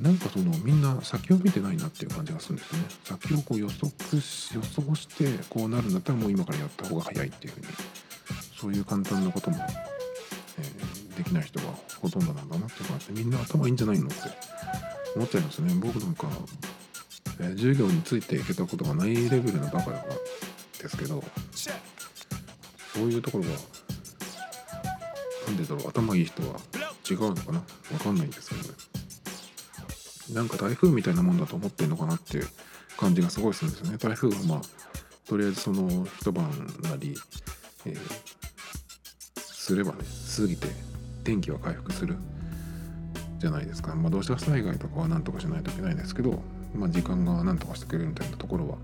[0.00, 2.80] なんかそのみんな先を見てないなっていう感じがするんですね。
[3.04, 7.66] 先をこう予測し予想してこうなるんだったらもう今からやった方が早いっていうふうに
[8.60, 9.56] そういう簡単なことも、
[10.58, 11.66] えー、できない人が
[12.00, 14.16] ほとんどなんだなって感じでみんな頭いいんじゃないのって
[15.16, 15.74] 思っちゃいますね。
[15.76, 16.28] 僕なんか、
[17.40, 20.14] え、授業についていけたことがないレベルのバカだから
[20.82, 21.22] ですけど
[22.94, 23.50] そういうところは
[25.46, 26.58] なんでだろう頭いい人は
[27.08, 27.58] 違うのかな？
[27.58, 27.64] わ
[28.02, 28.68] かんないんですけどね
[30.34, 32.48] なんか台風みたいなもんだと思ってんのかなっていう
[32.96, 33.98] 感じがすごいするんですよね。
[33.98, 34.60] 台風はまあ
[35.28, 36.50] とりあえずその一晩
[36.82, 37.14] なり、
[37.84, 37.98] えー、
[39.36, 39.98] すればね
[40.36, 40.66] 過ぎて
[41.22, 42.16] 天気は回復する
[43.38, 43.94] じゃないですか。
[43.94, 46.42] まあ土砂災害とかはなんとかしないといけないんですけど、
[46.76, 48.76] まあ、時間がなんとかしてくれるみたいなところは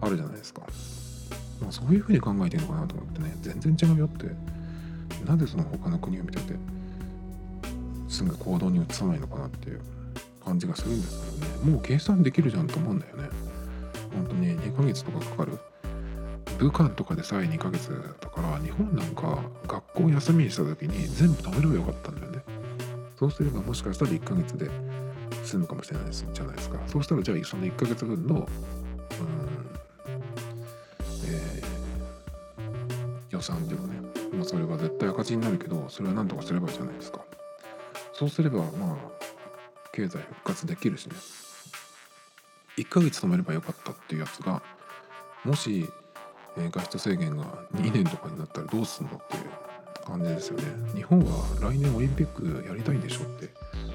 [0.00, 0.62] あるじゃないですか。
[1.60, 3.34] まあ、そういうふうに考えてるのかなと思ってね。
[3.40, 4.26] 全然違うよって。
[5.24, 6.54] なんでその他の国を見てて
[8.08, 9.80] すぐ行動に移さないのかなっていう
[10.44, 11.72] 感じがするんですけどね。
[11.72, 13.28] もう計算できるじゃんと思うんだよね。
[14.14, 15.58] 本当に2ヶ月とかかかる。
[16.58, 22.38] 武漢とかでさえ2ヶ月だから日本なんか学校休みにした時に全部止めればよかったんだよね。
[23.18, 24.70] そうすればもしかしたら1ヶ月で
[25.42, 26.78] 済むかもしれないですじゃないですか。
[26.86, 28.46] そうしたらじゃあその1ヶ月分のうん
[31.26, 31.64] えー、
[33.30, 33.94] 予算っていうかね
[34.32, 37.20] まあそれが絶対赤字になるけどそれは何とかすればいいじゃないですか。
[38.12, 38.96] そうすればまあ
[39.92, 41.16] 経済復活できるしね。
[42.76, 44.62] 1ヶ月止めればよかったっていうやつが
[45.44, 45.88] もし、
[46.56, 47.44] えー、外出制限が
[47.74, 49.42] 2年とかになったらどうすんのっていう
[50.04, 50.64] 感じですよね。
[50.94, 53.50] 日本は来年オリンピックやりたいんでしょって。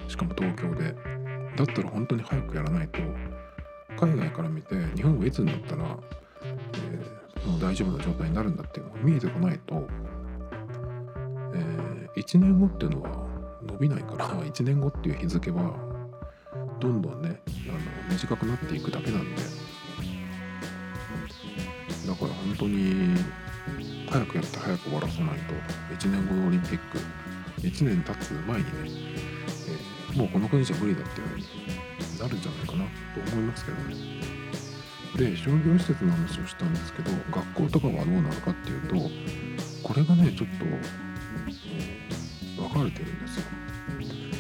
[0.08, 1.29] しかも東京で。
[1.60, 3.00] だったら本当に早くやらないと
[3.98, 5.98] 海外から見て日本はいつになったら、
[6.42, 9.86] えー、もう大丈夫な状態になるんだっていうのが見えてこないと、
[11.54, 13.28] えー、1年後っていうのは
[13.62, 15.76] 伸びないから 1年後っていう日付は
[16.80, 17.80] どんどんねあの
[18.10, 19.36] 短くなっていくだけなんで
[22.08, 23.16] だから本当に
[24.10, 25.54] 早くやって早く終わらさないと
[25.94, 27.00] 1年後のオリンピック
[27.60, 29.29] 1年経つ前にね、
[30.16, 34.40] もうこの国じゃ無理だってなるんじゃないかなと思いますけどね。
[35.18, 38.96] で商業施設の話をしたんですけど学校とかはどうなるかっていうと
[39.82, 40.66] これがねちょっと
[42.62, 43.46] 分かれてるんですよ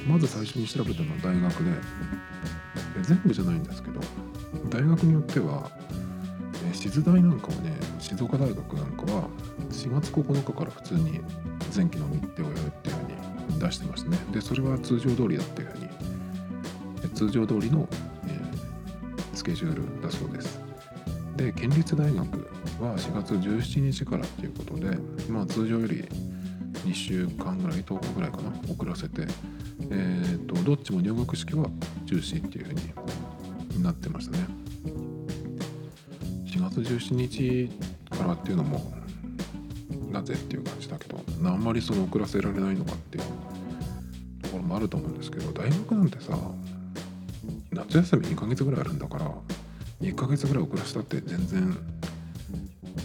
[0.08, 1.72] まず最初に調べたのは大学で
[3.02, 4.00] 全部じゃないんですけど
[4.70, 5.70] 大学によっては
[6.72, 9.28] 静大なんかはね静岡大学なんかは
[9.70, 11.20] 4月9日から普通に
[11.76, 12.96] 前期の日程をやるっていう
[13.60, 14.18] 出してましたね。
[14.32, 17.88] でそれは通常通りだっていうふうに通常通りの、
[18.28, 18.40] え、
[19.34, 20.60] スケジュールだそうです。
[21.36, 22.20] で県立大学
[22.82, 24.98] は4月17日からっていうことで
[25.30, 26.04] まあ通常より
[26.86, 29.26] 2週間ぐらい10日ぐらいかな遅らせて
[29.92, 31.66] えーと、どっちも入学式は
[32.06, 32.74] 中止っていうふう
[33.78, 34.46] になってましたね。
[36.46, 37.70] 4月17日
[38.10, 38.94] からっていうのも
[40.12, 43.24] なぜっていう感じだけどあんまりその遅らせられないのかっていう
[44.70, 46.38] もあると思うんですけど大学なんてさ
[47.72, 49.32] 夏休み2ヶ月ぐらいあるんだから
[50.02, 51.78] 1ヶ月ぐらい遅らせたって全然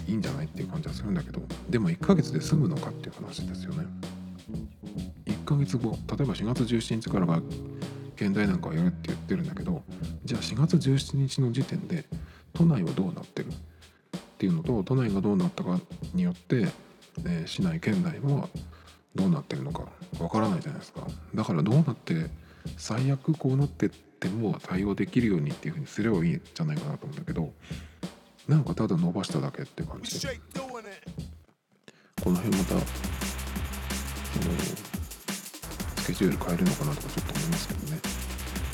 [0.06, 3.86] いいんじゃないっていう感じはするんだけどでも1ヶ月で済むのかっていう話ですよね。
[5.26, 7.40] 1ヶ月後例えば4月17日からが
[8.16, 9.82] 現代なんかはやるって言ってるんだけど
[10.24, 12.04] じゃあ4月17日の時点で
[12.52, 15.80] 都内はどうなってるっていうのと都内がどうなったか
[16.14, 16.68] によって、
[17.26, 18.48] えー、市内県内は
[19.14, 19.84] どうなってるのか
[20.18, 21.06] わからないじゃないですか。
[21.34, 22.30] だからどうなって
[22.76, 27.52] 最悪こうなってっても対応できるようにっていうふうにすればいいんじゃないかなと思うんだけど
[28.48, 30.40] なんかただ伸ばしただけって感じで。
[32.22, 32.84] この辺またその
[35.96, 38.00] スケジュール変えるのかなとかちょっと思いますけどね。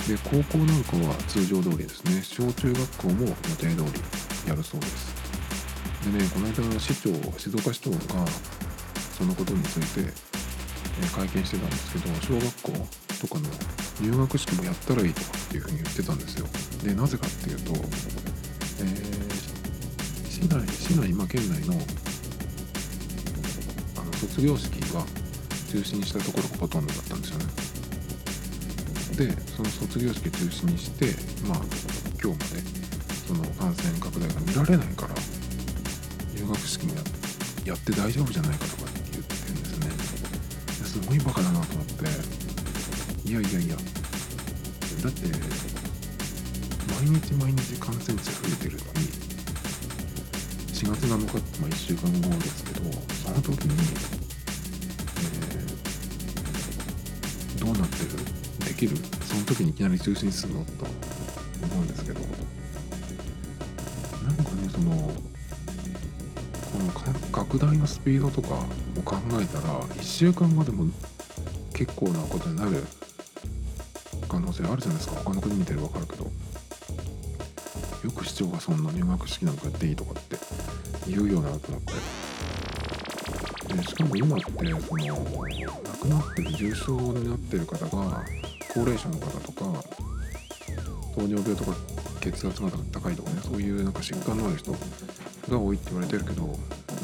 [0.06, 2.22] で高校なんかは通常通りですね。
[2.22, 5.14] 小中学校も予定通りやるそうです。
[6.04, 7.98] でねこの間市長静岡市長が
[9.18, 10.29] そのことについて、え
[11.08, 12.72] 会見してたんですけど小学校
[13.20, 13.48] とかの
[14.00, 16.46] 入学式もやったらいいとかっていうふうに言ってたんですよ。
[16.82, 21.74] でなぜかっていうと、えー、市内市内、まあ、県内の
[23.96, 25.04] あの卒業式は
[25.70, 27.44] 中止にしたところがほとんどだったんですよね。
[29.16, 31.14] でその卒業式中止にして
[31.46, 31.58] まあ
[32.22, 32.62] 今日まで
[33.28, 35.14] その感染拡大が見られないから
[36.34, 36.94] 入学式も
[37.66, 38.79] やって大丈夫じゃないかと。
[40.90, 41.94] すごいバカだなと思って。
[43.30, 43.76] いやいやいや。
[43.76, 43.82] だ
[45.08, 49.06] って毎日毎日感染者増えてるのに
[50.74, 53.76] 4月7日ってまあ1週間後ですけどその時に
[57.60, 58.10] どうなってる？
[58.66, 58.96] できる？
[59.22, 60.64] その時にいきなり中止にするの？
[60.64, 60.86] と
[61.72, 62.20] 思うんですけど。
[62.20, 62.26] な
[64.32, 64.90] んかねその
[66.72, 66.90] この
[67.30, 68.66] 拡大のスピードとか
[69.00, 70.84] を考えたら1週間後でも
[71.74, 72.84] 結構なことになる
[74.28, 75.16] 可能性あるじゃないですか。
[75.24, 76.30] 他の国見てる分かるけど。
[78.04, 80.36] よく市長がそんな入学式なんかやっていいとかって
[81.06, 81.92] 言うよなと思って。
[83.74, 84.72] でしかも今ってその亡
[86.00, 88.24] くなってる重症になってる方が
[88.72, 89.84] 高齢者の方とか
[91.14, 91.76] 糖尿病とか
[92.20, 96.44] 血圧が高いとかねそういうなんか疾患のある人が多いって言われてるけど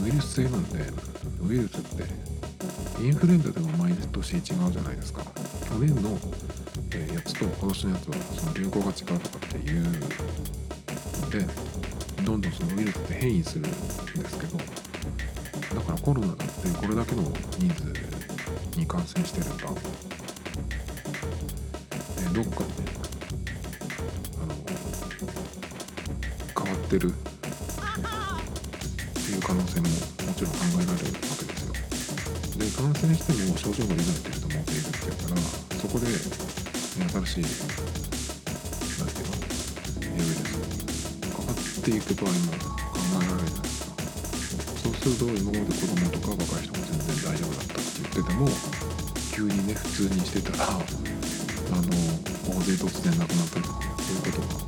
[0.02, 0.78] ウイルス性なんで
[1.40, 2.04] ウイルスって
[3.02, 5.22] インフルエンザでも毎年違うじゃないですか。
[5.68, 6.18] 去年の、
[6.94, 9.90] えやつと今年のやつはその流行が違うとかっていうの
[11.30, 11.44] で
[12.24, 16.44] どんどんそのウイルスって変異するんですけどだからコロナだって
[16.78, 17.22] これだけの
[17.58, 19.64] 人数に感染してるんだ、
[22.20, 22.88] えどっかでね
[24.42, 24.54] あの
[26.64, 27.12] 変わってる
[32.76, 35.40] 感染しても症状が出ないっていう人もいるっていうから
[35.80, 37.44] そこで、新しい
[39.00, 39.40] 何ていうの
[40.12, 40.52] ウイルス
[41.32, 43.72] かかっていく場合も考えられるじゃない。
[44.76, 48.44] そうすると今まで子供とか若い人も全然大丈夫だったって言ってても
[49.32, 50.80] 急にね普通にしてたらあの
[52.44, 54.60] 大勢突然亡くなったりとかそういうことが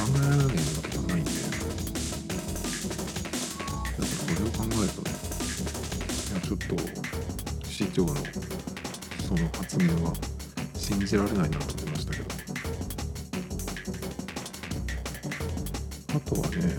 [0.00, 0.87] 考えられないわけじゃな
[6.68, 6.76] と
[7.66, 8.14] 市長の
[9.26, 10.12] その発言は
[10.74, 12.28] 信じられないなと思いましたけど。
[16.14, 16.74] あとはね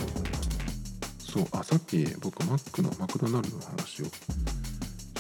[1.20, 4.12] そうあさっき僕マックのマクドナルドの話をし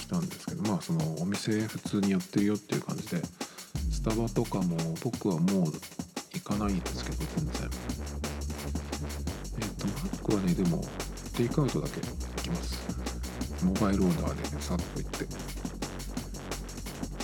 [0.10, 3.22] たんですけどまあそのお店普通にやってるよっていう感じで
[3.92, 5.74] スタバとかも僕はもう
[6.34, 7.70] 行かないんですけど全然。
[9.60, 10.84] えっ、ー、とマックはねでも
[11.36, 12.19] テイクアウトだけ。
[13.64, 15.26] モバイルオーダーで、ね、さっと行って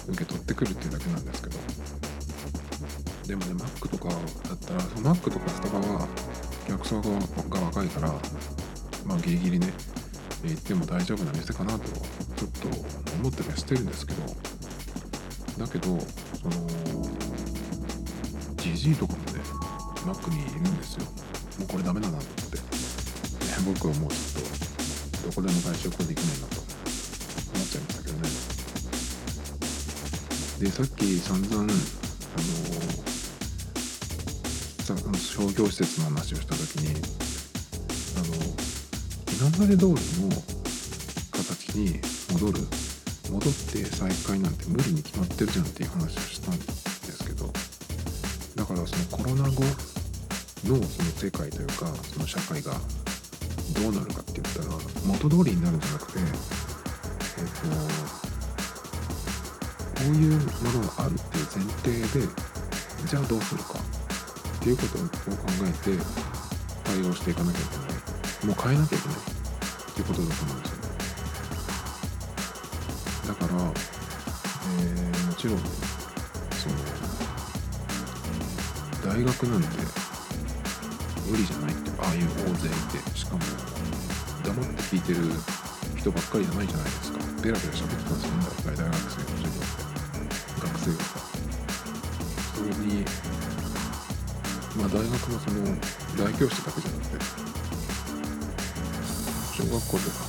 [0.08, 1.58] 受け取ってくるっていうだけなんですけど。
[3.28, 4.20] でもねマックとかだっ
[4.60, 6.08] たらそのマックとかスタバは
[6.68, 7.10] 客層が
[7.60, 8.10] 若いから
[9.06, 9.74] まあギリギリね
[10.44, 12.68] 行っても大丈夫な店かなとちょっと
[13.16, 14.22] 思ってはしてるんですけど。
[15.58, 16.68] だけどその
[18.58, 19.40] じじいとかもね
[20.06, 21.06] マックにいるんですよ。
[21.60, 22.64] もうこれダメだなと思って、ね、
[23.66, 24.12] 僕はもう
[25.36, 28.24] ちょっとどこでも外食できないなと思っちゃいましたけどね
[30.60, 31.74] でさっき散々あの
[34.82, 36.96] さ商業施設の話をした時に
[38.16, 38.28] あの
[39.50, 40.32] 今まで通りの
[41.32, 42.00] 形に
[42.32, 42.60] 戻る
[43.30, 46.64] 戻って再開なんて無理に決まってるじゃんっていう話をしたんで
[47.12, 47.52] すけど
[48.56, 49.62] だからそのコロナ後
[50.64, 52.80] のその世界というかその社会が
[53.74, 54.68] どうなるかって言ったら
[55.06, 57.68] 元通りになるんじゃなくてえっ、と
[60.02, 62.28] こういうものがあるっていう前提で
[63.06, 65.08] じゃあどうするかっていうことを考
[65.64, 65.98] えて
[66.84, 67.96] 対応していかなきゃいけない。
[68.46, 69.22] もう変えなきゃいけないっ
[69.96, 70.86] ていうことだと思うんですよね。
[73.28, 73.54] だから、
[74.78, 76.76] えー、もちろんその
[79.14, 80.05] 大学なんて
[81.26, 83.42] 無理じゃないってああいう大勢いてしかも
[84.44, 85.20] 黙って聞いてる
[85.98, 87.26] 人ばっかりじゃないじゃないですか。
[87.46, 89.86] ベラベラ喋ってたんですよね大大学生の授業って
[90.66, 91.06] 学生が
[92.58, 93.06] それに
[94.78, 95.62] まあ大学のその
[96.18, 97.22] 大教室だけじゃなくて
[99.54, 100.26] 小学校とか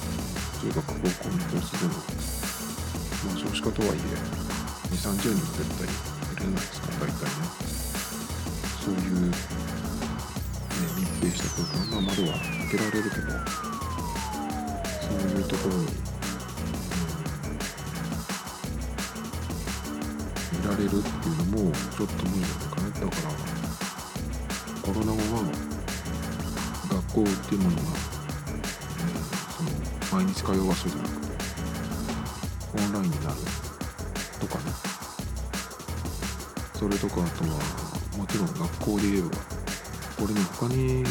[0.60, 1.94] 中学高校の教室でも
[3.24, 4.00] まあ少子化とはいえ
[4.92, 7.45] 2 3 0人は絶対いるじゃないですか大体ね。
[11.56, 13.22] 密閉した空間まあ窓は開けられるけど
[15.00, 15.86] そういうところに、う
[20.52, 20.96] ん、いられるって
[21.28, 23.32] いうのもちょっと無理ないかなだから
[24.82, 25.42] コロナ後は
[26.90, 27.82] 学校っていうものが
[29.56, 29.70] その
[30.12, 31.26] 毎日通う場所じゃなくて
[32.76, 33.36] オンラインになる
[34.40, 34.96] とかね。
[36.74, 37.50] それとかあとは
[38.18, 39.30] もちろん学校で言えば
[40.18, 41.04] これね他に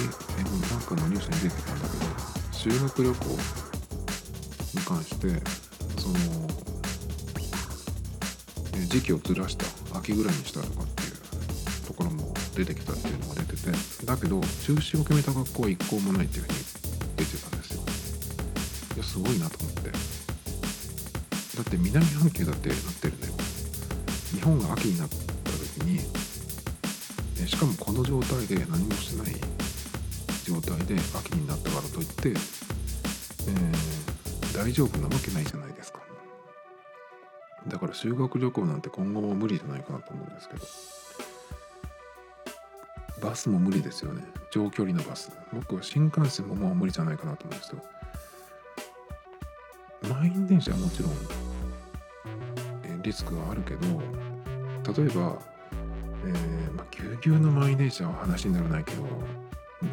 [0.69, 2.05] なんかのニュースに出てたんだけど
[2.51, 3.25] 修学旅行
[4.73, 5.27] に関して
[5.99, 6.15] その
[8.87, 9.65] 時期をずらした
[9.97, 16.57] 秋ぐらいにしたとかっていうところも出てきたっていうのが出ててだけど中止を決めた学校は一校もないっていうふうに
[17.17, 17.81] 出てたんですよ。
[18.95, 19.91] いやすごいなと思って。
[21.55, 23.33] だって南半球だってなってるんだよ。
[24.33, 25.15] 日本が秋になった
[25.51, 25.99] 時に
[27.47, 29.54] しかもこの状態で何もしてない
[30.45, 35.99] 状態で秋になったからといって、えー、大丈夫なわけないじゃないですか。
[37.67, 40.65] だから修学旅行なんて今後も無理じゃないかなと思うんですけど。
[43.21, 44.23] バスも無理ですよね。
[44.51, 45.31] 長距離のバス。
[45.51, 47.83] 僕は新幹線ももう無理じゃないかなと思うんですよ。
[50.09, 51.11] 満員電車はもちろん、
[52.83, 54.01] えリスクはあるけど
[54.93, 55.39] 例えば、
[56.25, 59.03] えー、まあ、ぎゅうぎゅうの満員電車は話にならないけど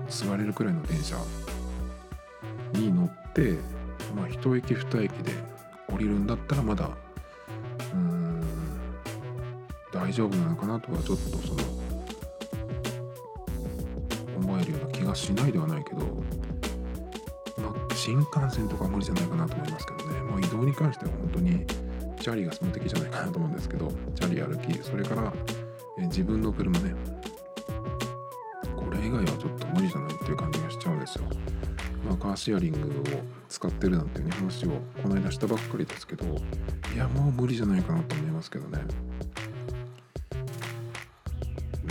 [0.09, 1.17] 座れるくらいの電車
[2.75, 3.59] に乗って、
[4.15, 5.33] まあ、一駅二駅で
[5.93, 6.91] 降りるんだったらまだ
[7.93, 8.43] うん
[9.93, 11.63] 大丈夫なのかなとはちょっとその
[14.37, 16.07] 思えるような気がしないではないけど
[17.63, 20.21] ま新幹線とかは無理じゃないかなと思いますけどね。
[20.21, 21.67] もう移動に関しては本当に
[22.21, 25.33] チャリがその的じゃないかなと思うんですけどチャリ歩きそれから
[25.99, 26.95] え自分の車ね。
[29.93, 31.25] じゃないっていう感じがしちゃうんですよ。
[32.07, 32.83] まあカーシェアリングを
[33.49, 34.71] 使ってるなんていう、ね、話を
[35.03, 36.25] この間したばっかりですけど
[36.95, 38.79] いやもう無理じゃないかなと思いますけどね。
[38.79, 38.85] だ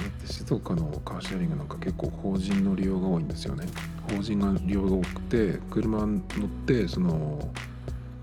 [0.04, 3.68] って静岡のカーシェアリングなんか結構法人の利用が多いんですよね。
[4.10, 6.22] 法人が利用が多くて車乗っ
[6.66, 7.50] てその、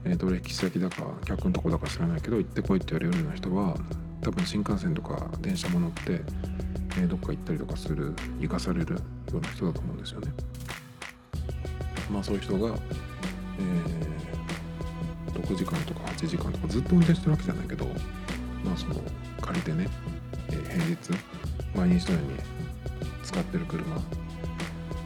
[0.04, 3.76] えー、取引先だか客のとこだか知らないけど行ってこいって言われるような人は
[4.20, 6.20] 多分新幹線とか電車も乗って、
[6.98, 9.00] えー、どっか行ったりとかする生かされる
[9.32, 10.32] ような人だと思うんですよね。
[12.10, 12.74] まあそういう人が、
[13.58, 17.84] えー、6時間とか8時間とかずっと運転してるわけじゃないけど
[18.64, 18.94] まあその
[19.40, 19.88] 借りてね、
[20.50, 20.96] えー、平日
[21.74, 22.38] 毎日のように
[23.22, 23.84] 使ってる車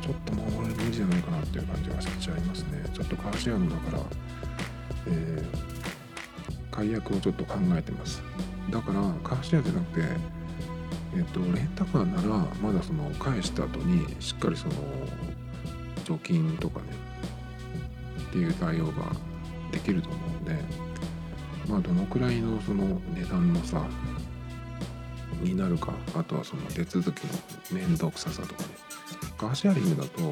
[0.02, 4.02] ちょっともう俺無理じゃないかなっていう感じがしちゃいますねちょっとカーシェアのだから、
[5.08, 8.22] えー、解約をちょっと考えてます
[8.70, 10.06] だからカーシェアじゃなくて
[11.14, 14.74] えっ、とレンタカーならまだその返した後にしっかりその
[16.04, 16.86] 貯金とかね
[18.28, 18.92] っていう対応が
[19.70, 20.56] できると思うんで
[21.68, 23.86] まあどのくらいのその値段のさ
[25.42, 27.24] になるかあとはその手続き
[27.72, 28.68] の面倒くささとかね
[29.42, 30.22] カーシェアリングだと、え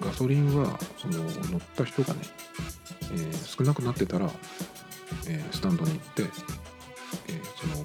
[0.00, 2.20] ー、ガソリンはその乗った人がね、
[3.12, 4.28] えー、少なくなってたら、
[5.28, 6.24] えー、スタンドに行って、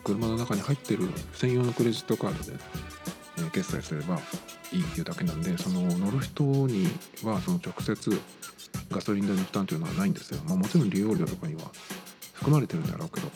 [0.04, 2.58] 車の中に入ってる専用のクレジットカードで、
[3.40, 4.20] え決済すれば
[4.72, 6.88] いいっていうだけなんでその乗る人に
[7.24, 8.22] はその直接
[8.92, 11.62] ガソリン代の負担というのはないんですよ、まあ、もちろん利用料とかには
[12.34, 13.28] 含まれてるんだろうけど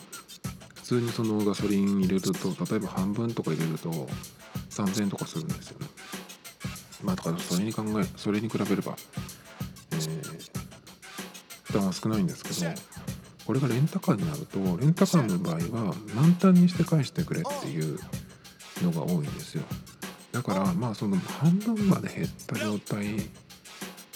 [0.74, 3.90] 普通にそのガソリン入れると例えば半分とか入れると
[4.70, 5.86] 3000円とかするんですよね。
[7.02, 8.96] まあだからそれに考えそれに比べれば、
[9.92, 10.50] えー、
[11.64, 12.74] 負担は少ないんですけど
[13.48, 17.98] これがレンタカーになるとレンタカーの場合は満タンにして返してくれっていう
[18.82, 19.62] のが多いんですよ。
[20.32, 23.06] だからまあその半分まで減った状態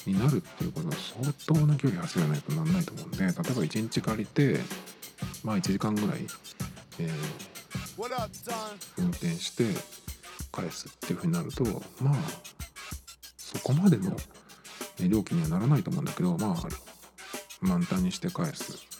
[0.05, 4.59] になるっていうことは相当な距離走らないとなんないと思うんで例えば1日借りて
[5.43, 6.26] まあ1時間ぐらい、
[6.99, 7.12] えー、
[8.99, 9.64] 運転して
[10.53, 11.64] 返すっていうふうになると
[12.03, 12.14] まあ
[13.39, 14.14] そこまでの
[15.01, 18.91] 料金にはならないと思うんだけどまあ満タンにして返す。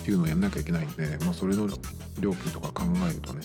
[0.00, 1.68] っていうのをやんなきゃいけないんで、まあ、それの
[2.18, 3.40] 料金とか考えるとね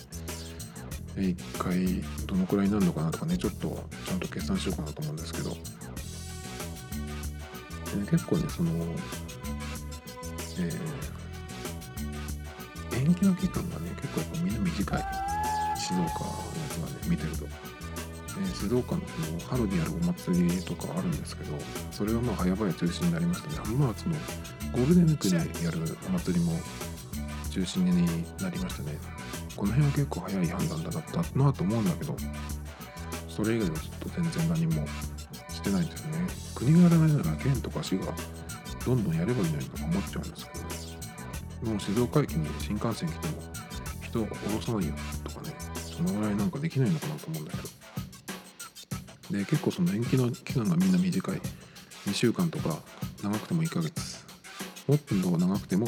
[1.17, 5.55] 1回どのくらいになるのかなとかねちょっとちゃんと計算しようかなと思うんですけど。
[8.09, 8.71] 結構ねその、
[10.59, 15.05] えー、延期の期間がね結構やっぱみんな短い
[15.77, 16.09] 静岡のや
[16.69, 17.49] つがね見てると、え、
[18.53, 21.57] 静岡のその春にやるお祭りとかあるんですけど
[21.91, 23.75] それはまあ早々中止になりましたね。
[23.77, 24.15] まあその
[24.75, 26.51] ゴールデンウィークにやるお祭りも
[27.49, 28.05] 中止に
[28.43, 28.97] なりましたね。
[29.55, 32.17] この辺は結構早い判断だったなと思うんだけど
[33.29, 34.85] それ以外はちょっと全然何も
[35.47, 36.27] してないんですよね。
[36.53, 38.07] 国がやらないなら県とか市が
[38.85, 40.59] どんどんやればいいのにとか思っちゃうんですけ
[41.63, 43.33] どもう静岡駅に新幹線来ても
[44.01, 47.69] 人を降ろさないよとかねそのぐらいなんかできないのかなと思うんだけど。
[49.31, 51.41] で結構その延期の期間がみんな短い。
[52.05, 52.77] 2週間とか
[53.23, 54.04] 長くても1ヶ月。
[54.87, 55.87] もっと長くても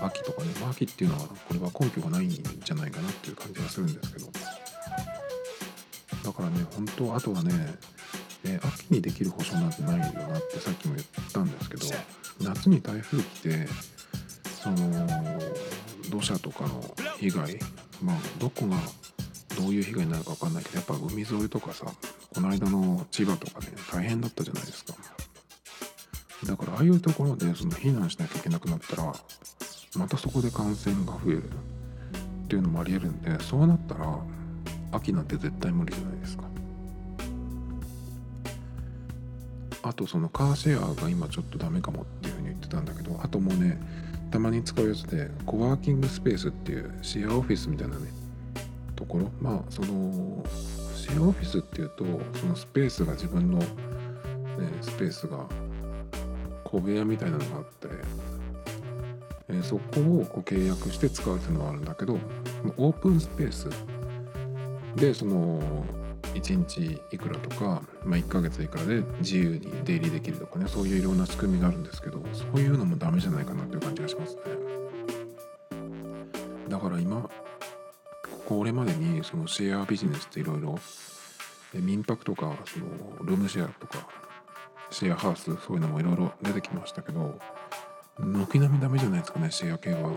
[0.00, 4.28] 秋とかね、まあ、秋っていうのはこれは根拠がないんじゃないかなっていう感じがするんですけど。
[6.24, 7.52] だからね本当あとはね、
[8.44, 11.86] えー、秋にできる保証なんてないよなってさっきも言ったんですけど
[12.42, 13.66] 夏に台風来て
[14.62, 15.06] その
[16.10, 16.84] 土砂とかの
[17.18, 17.58] 被害
[18.02, 18.76] まあどこが
[19.56, 21.86] どういう被害になるか分かんないけどやっぱ海沿いとかさ
[22.34, 24.94] この間の千葉とかね大変だったじゃないですか。
[26.46, 29.12] だからああいうところでその避難しなきゃいけなくなったら
[29.96, 31.42] またそこで感染が増える。
[32.48, 34.18] っていうのもありえるんでそうなったら
[34.90, 36.44] 秋なんて絶対無理じゃないですか。
[39.82, 43.78] あとそのカーシェアが今ちょっとダメかもっていうふうに言ってたんだけどあともうね
[44.30, 48.10] たまに使うやつでコワーキングスペースっていうシェアオフィスみたいなね
[48.96, 49.30] ところ。
[49.40, 50.42] まあその
[50.94, 52.04] シェアオフィスっていうと
[52.38, 53.66] そのスペースが自分の、ね、
[54.80, 55.46] スペースが
[56.68, 57.88] 小部屋みたいなのがあって
[59.50, 62.18] えー、そこをこう契約して使うっていうのはあるんだけど
[62.76, 63.70] オープンスペース
[64.94, 65.58] でその
[66.34, 74.42] 1日いくらとか、まあ、1ヶ月いくらで自由に出入りできるとかねそういういろんな仕組みがあるんですけどそういうのもダメじゃないかなっていう感じがしますね。
[76.68, 77.30] だから今
[78.46, 80.78] これまでにそのシェアビジネスっていろいろ
[81.74, 82.86] 民泊とかその
[83.24, 84.06] ルームシェアとか
[84.90, 87.38] シェアハウスそういうのもいろいろ出てきましたけど
[88.18, 90.00] 軒並みダメじゃないですかねシェア系は。
[90.00, 90.10] やっ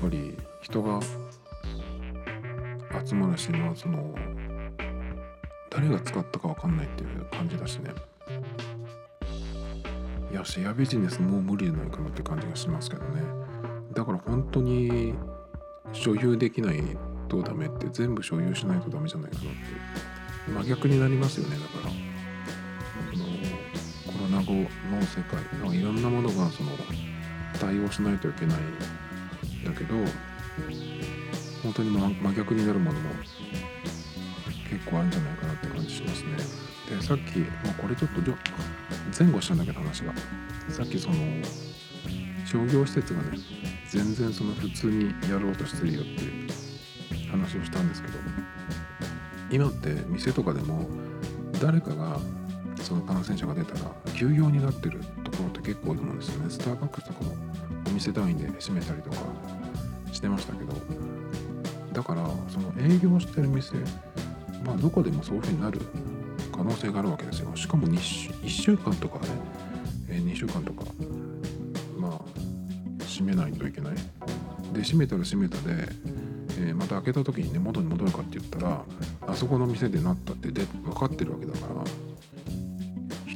[0.00, 1.00] ぱり人が
[3.04, 4.14] 集まるしまあその
[5.70, 7.90] 誰が使ったか分かんないっていう感じだしね。
[10.30, 13.22] いやシェアビジネスもう無理じゃないかなって感じがしますけどね。
[13.92, 15.14] だから本当に
[15.92, 16.82] 所有できない
[17.28, 20.62] とダメって全部所有しないとダメじゃないかなって。
[20.64, 22.11] 真逆になりますよねだから。
[24.44, 24.66] 語の
[25.02, 26.70] 世界いろんなものがその
[27.60, 28.58] 対応しないといけない。
[28.58, 29.94] んだけど
[31.62, 33.10] 本当に真逆になるものも
[34.68, 36.30] 結構あるんじゃないかなって感じしますね。
[36.90, 38.20] でさっき、まあ、これちょっと
[39.16, 40.12] 前後したんだけど話が。
[40.68, 41.16] さっきその
[42.46, 43.38] 商業施設がね
[43.88, 48.14] 全然その普通にやろうとしてるよっていう話をしたんですけど
[49.50, 50.88] 今って店とかでも
[51.60, 52.18] 誰かが
[52.82, 53.80] その感染者が出たら
[54.14, 56.50] 休業になってるところって結構多いと思うんですよね。
[56.50, 57.32] スターバックスとかも
[57.86, 59.16] お店単位で閉めたりとか
[60.12, 60.72] してましたけど
[61.92, 63.76] だからその営業してる店
[64.64, 65.80] まあどこでもそういうふうになる
[66.52, 67.54] 可能性があるわけですよ。
[67.54, 69.26] しかも 1, 週間とかね、
[70.08, 70.84] 2週間とか
[71.98, 72.20] まあ
[73.04, 73.94] 閉めないといけない。
[74.72, 75.88] で閉めたら閉めたで、
[76.58, 78.84] え、また開けた時にね元に戻るかって言ったら
[79.26, 81.84] あそこの店でなったってで分かってるわけだから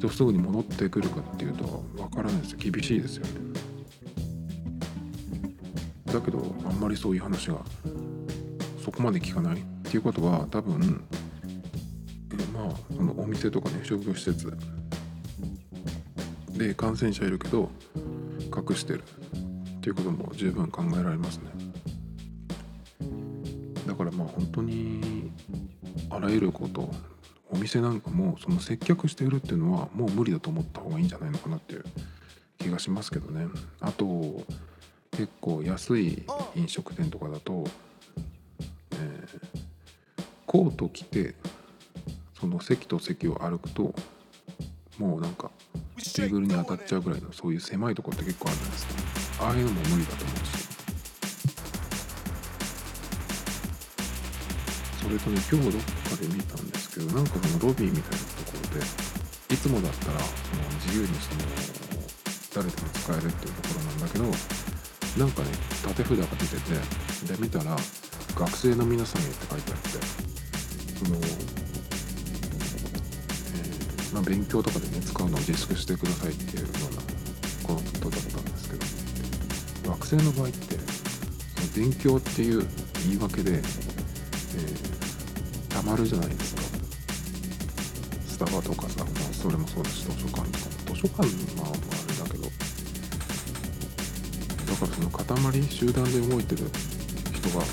[0.08, 2.58] 人すぐに戻ってくるかっていうと分からないですよ。
[2.58, 3.32] 厳しいですよね。
[6.06, 7.58] だけどあんまりそういう話が
[8.82, 11.04] そこまで聞かないっていうことは多分
[12.54, 14.56] まあそのお店とかね商業施設
[16.52, 17.70] で感染者いるけど
[18.56, 21.50] 隠してるっていうことも十分考えられますね。
[23.86, 25.30] だからまあ本当に
[26.10, 26.90] あらゆること
[27.50, 31.84] お店なんかもその接客して売るっていうのはもう無理だと思った方がいいんじゃないのかなっていう
[32.58, 33.46] 気がしますけどね。
[33.80, 34.44] あと
[35.12, 36.24] 結構安い
[36.54, 37.64] 飲食店とかだと、
[38.92, 41.34] えー、コート着て
[42.38, 43.94] その席と席を歩くと
[44.98, 45.50] もうなんか
[45.96, 50.66] テーブルに当たっちゃうぐらいのそういう狭いところって結構あるじゃないですかああいうのも無理だと思うし。
[55.02, 58.86] それとね今日どっかで見たんでけどなんかそのロビーみたいなところで
[59.52, 61.42] いつもだったらその自由にその
[62.56, 64.30] 誰でも使えるっていうところなんだけどな
[65.26, 65.48] んかね
[65.84, 66.72] 縦札が出てて
[67.36, 67.76] で見たら
[68.34, 69.90] 「学生の皆さんへ」って書いてあって
[71.04, 71.20] その
[73.56, 73.58] え
[74.14, 77.02] まあ、勉強とかでね使うのを自粛してくださいっていうような
[77.62, 78.76] ことだったんですけ
[79.84, 80.78] ど学生の場合って
[81.56, 82.66] その勉強っていう
[83.06, 83.62] 言い訳で、えー、
[85.68, 86.65] たまるじゃないですか。
[88.36, 92.44] スタバとかさ、まあ、それもそうだし図書館とか図書館はあれだけど
[94.66, 96.68] だからその塊集団で動いてる
[97.32, 97.64] 人が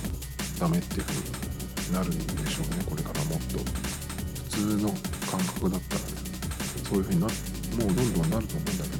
[0.61, 2.85] ダメっていう風になるんでしょうね。
[2.89, 4.87] これからもっと普通の
[5.29, 6.07] 感覚だったらね
[6.87, 7.33] そういう風になも
[7.91, 8.95] うどんどんなると思うんだけ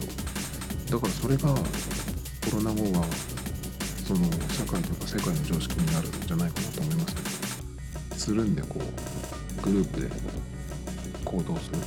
[0.92, 3.08] どだからそれがコロナ後は
[4.04, 7.22] その社会とか世界の常識になるんじゃないかなと思いますけ
[8.10, 10.10] どつるんでこうグループで
[11.34, 11.78] 行動する。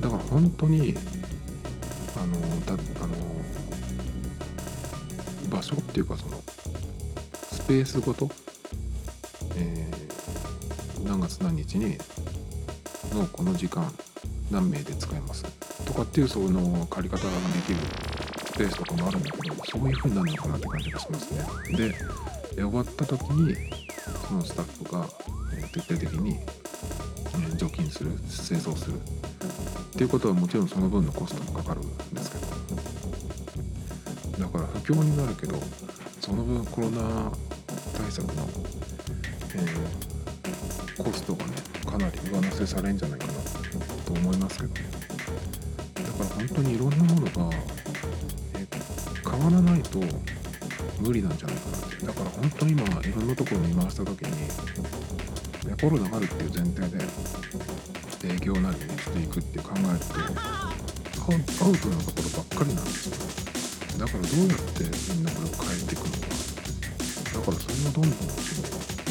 [0.00, 0.94] だから本当に
[2.16, 3.14] あのだあの
[5.48, 6.42] 場所っていうかその
[7.52, 8.28] スペースごと、
[9.56, 11.96] えー、何月何日に
[13.14, 13.90] のこの時間
[14.50, 15.44] 何名で使えます。
[15.84, 17.78] とかっていうその借り方ができる
[18.46, 21.88] スペースとかもあるんだけどそういう風になるのかなって感じがしますね。
[22.56, 23.54] で終わった時に
[24.26, 25.06] そのスタッフが
[25.72, 26.38] 徹底的に
[27.56, 28.96] 除菌する清掃する。
[28.96, 28.98] っ
[29.98, 32.46] ていうことはもちろんその分のコストもかかるんですけど。
[34.38, 35.54] だから不況になるけど
[36.20, 37.32] その分コロナ
[37.96, 38.46] 対策の、
[39.54, 41.52] えー、コストがね
[41.86, 43.32] かなり上乗せされるんじゃないかな
[44.04, 44.80] と思いますけどね。
[45.94, 47.56] だから本当にいろんなものが、
[48.54, 50.00] えー、変わらないと
[51.00, 52.06] 無理なんじゃないかなって。
[52.06, 54.65] だから本当に今いろんなところに回した時に
[55.74, 57.04] コロナがあるっていう前提で
[58.34, 60.14] 営業なりにしていくって考えると
[61.32, 63.16] アウトなところばっかりなんですよ。
[63.98, 66.26] だからどうやってみんなこれを変えていくのか。
[67.34, 68.10] だからそれをどんどん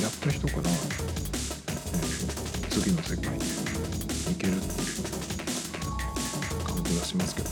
[0.01, 0.73] やった人から、え、
[2.69, 4.75] 次の世界に行けるって
[6.85, 7.49] 気がしますけど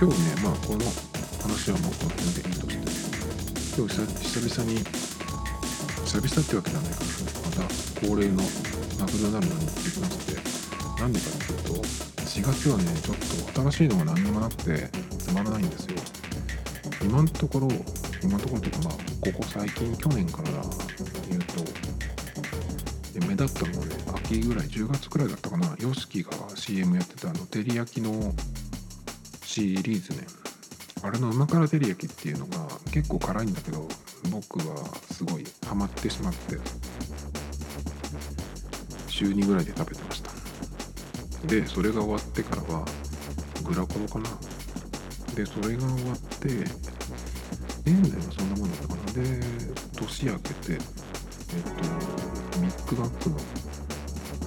[0.00, 0.80] 今日ねまあこの
[1.42, 2.87] 話はもうこの辺でいいとして。
[3.78, 4.78] 今日久々に
[6.04, 7.06] 久々ってわけじゃないかな
[7.46, 8.42] また恒例の
[8.98, 11.82] マクドナルドに行ってきましてなんでかっていうと
[12.26, 15.96] 4月はねちょっと新しいのが何にもなくてつまらないんですよ。
[17.04, 17.68] 今のところ
[18.20, 20.50] 今のところというかまあここ最近去年から
[21.30, 28.34] 言うと目立ったのはね秋ぐらい10月くらいだったかな YOSHIKI が CM やってたあの照り焼きの
[29.44, 30.26] シリーズね。
[31.00, 33.86] あれの旨辛照り焼きっていうのが結構辛いんだけど
[34.30, 34.76] 僕は
[35.12, 36.58] すごいハマってしまって
[39.06, 40.30] 週2ぐらいで食べてました。
[41.46, 42.84] でそれが終わってからは
[43.64, 44.30] グラコロかな。
[45.34, 46.48] でそれが終わって
[47.84, 49.12] 年内はそんなもんだったかな。
[49.12, 49.40] で
[49.96, 50.80] 年明けてえっと
[52.60, 53.36] ビッグマックの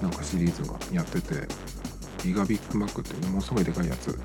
[0.01, 1.47] なんかシリーズがやってて
[2.23, 4.19] ギガビッグマックっていうものすごいでかいやつ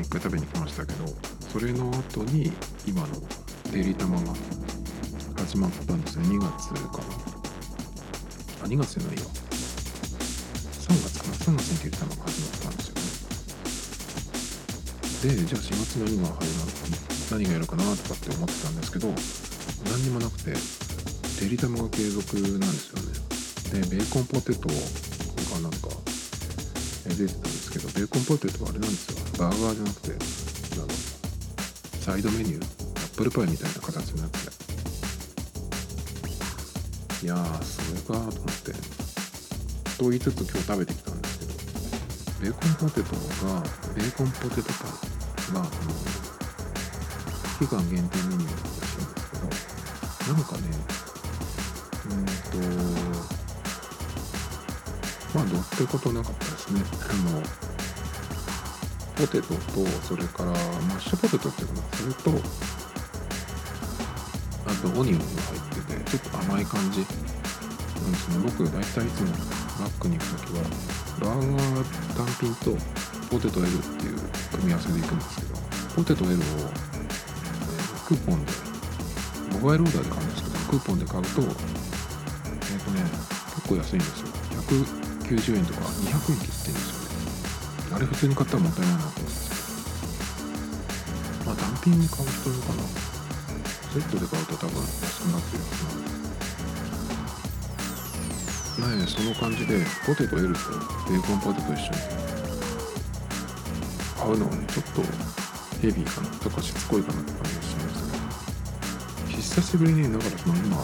[0.00, 1.04] 一回食べに来ましたけど
[1.52, 2.50] それの後に
[2.86, 3.08] 今の
[3.72, 4.32] デリ玉が
[5.36, 6.22] 始まったんですよ。
[6.22, 7.04] 2月かな。
[8.64, 9.24] あ2月じゃないよ。
[10.80, 11.34] 3月かな。
[11.34, 12.94] 3月にデリ玉が始まったんですよ
[15.28, 15.36] ね。
[15.36, 16.52] でじゃあ4月何が入る
[17.30, 19.08] 何がやるかなとかって思ってたんですけど
[19.90, 20.54] 何にもなくて
[21.40, 22.98] デリタムが継続なんですよ
[23.76, 23.84] ね。
[23.84, 25.88] でベーコンポテトがなんか
[27.04, 29.18] 出てたんですけどベーコンポテトはあれなんですよ。
[29.38, 30.21] バーガーじゃなくて
[32.02, 34.38] サイドメニューアップルパイみたいな形になって
[37.24, 38.72] いやーそれかと思って。
[40.02, 41.52] と言いつつ今日食べてきたんですけど
[42.42, 43.14] ベーコンポテト
[43.46, 43.62] が
[43.94, 45.70] ベーコンポテトパイがあの
[47.60, 49.36] 期間限定メニューだったらしいんですけ
[50.26, 50.60] どなんかね
[52.10, 52.32] うんと
[55.38, 56.82] まあどうってことなかったですね。
[57.10, 57.71] あの
[59.22, 62.30] ポテトとそれからマッシュポテトっていうかなそれと
[64.66, 67.06] あとオニオンが入っててちょっと甘い感じ。
[68.02, 68.42] なんですね。
[68.42, 69.28] 僕大体いつも
[69.78, 70.62] マックに行く時は
[71.20, 71.84] バーガー
[72.16, 72.76] 単品と
[73.30, 74.18] ポテト L っていう
[74.50, 75.54] 組み合わせで行くんですけど
[75.94, 77.22] ポテト L を、えー
[78.08, 78.52] クーポンで
[79.52, 81.48] モバイルオーダーで買うんですけどクーポンで買うとえっ、
[82.82, 83.02] とね
[83.54, 84.26] 結構安いんですよ
[85.30, 87.01] 190円とか200円切ってるんですよ
[87.94, 89.02] あれ普通に買ったらもったいないな。
[89.02, 89.40] と思うんです
[91.38, 92.82] けどまあ単品に買う人いるかな。
[93.92, 95.68] セットで買うと多分安くなってるは
[98.76, 100.58] ずなんでねその感じでポテト L と
[101.10, 101.98] ベーコンポテト一緒に。
[104.22, 105.02] 買うのはねちょっと
[105.82, 106.28] ヘビーかな。
[106.38, 108.02] とかしつこいかなって感じがします
[109.26, 110.76] けど久しぶりにだからその今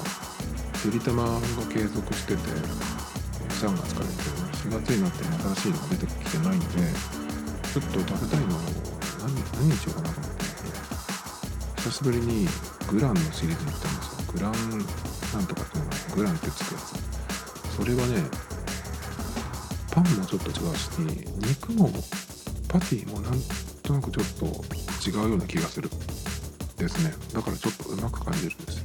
[0.83, 1.31] てりたまが
[1.73, 4.48] 継続してて3月からですけどね。
[4.69, 6.67] 4月になっても新しいのが出てきてないんで
[7.73, 8.59] ちょっと食べたいのを
[9.25, 10.39] 何何にしようかなと思って。
[11.79, 12.47] 久しぶりに
[12.87, 14.33] グランのシリーズに来たんですよ。
[14.35, 16.93] グランなんとかっていうのがグランってつくやつ。
[17.77, 18.23] それはね
[19.91, 20.91] パンもちょっと違うし
[21.49, 21.91] 肉も
[22.69, 23.41] パティもなん
[23.83, 24.45] となくちょっと
[25.09, 25.89] 違うような気がする
[26.77, 27.15] ですね。
[27.33, 28.85] だからちょっとうまく感じるんですよ。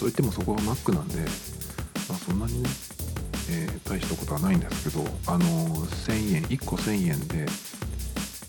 [0.00, 1.16] といってもそこはマックなんで、
[2.08, 2.68] まあ、そんなにね、
[3.88, 7.46] 大したことはないんですけどあの1000円1個1000円で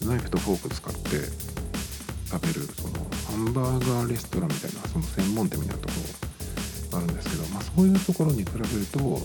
[0.06, 1.00] ナイフとフォーク使って
[2.30, 2.94] 食べるその
[3.28, 5.96] ハンバーガーレストランみたいなその専門店みたいなとこ
[6.92, 9.16] ろがあるんですけど、まあ、そういうところに比べると、ま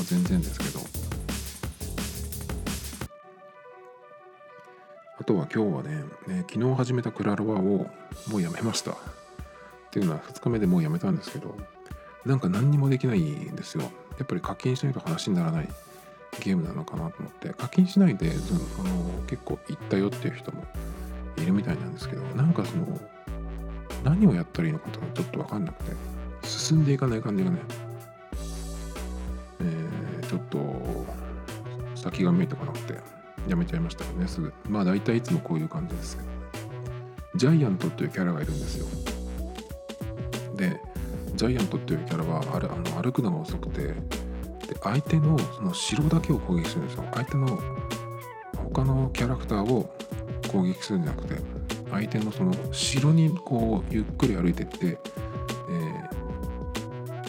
[0.00, 0.80] あ、全然ですけど。
[5.20, 7.60] あとは今日はねね昨日始めたクラロワを
[8.28, 8.92] もうやめました。
[8.92, 8.94] っ
[9.90, 11.56] ていうのは2日目でもうやめたんですけど
[12.24, 13.90] なんか何にもできないんですよ。
[14.18, 15.68] やっぱり課金しないと話にならない
[16.40, 20.64] ゲームなのかなと思って課金しないでそのあの結構行ったよっていう人も
[21.38, 22.86] いるみたいなんですけどなんかその
[24.04, 25.92] 何をやったらいいのかとかちょっと分かんなくて
[26.42, 27.58] 進んでいかない感じがね、
[29.60, 29.98] えー
[30.28, 31.06] ちょっと
[31.94, 32.94] 先が見えてこなくて
[33.48, 34.52] やめちゃいましたよねすぐ。
[34.68, 36.28] まあ大体いつもこういう感じですけど
[37.36, 38.86] ジャイアントっていうキャラがいるんですよ。
[40.54, 40.80] で
[41.38, 43.94] ジャイアントっていうキャラはあれあの歩くのが遅くてで
[44.82, 47.04] 相手のその城だけを攻撃するんですよ。
[47.14, 47.58] 相手の
[48.56, 49.90] 他のキャラクターを
[50.52, 51.40] 攻撃するんじゃなくて
[51.90, 56.18] 相手のその城にこうゆっくり歩いてって、えー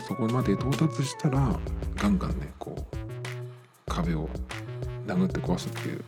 [0.10, 1.60] そこまで到達したら
[1.96, 2.98] ガンガンねこう
[3.86, 4.28] 壁を
[5.06, 6.04] 殴って壊すっていう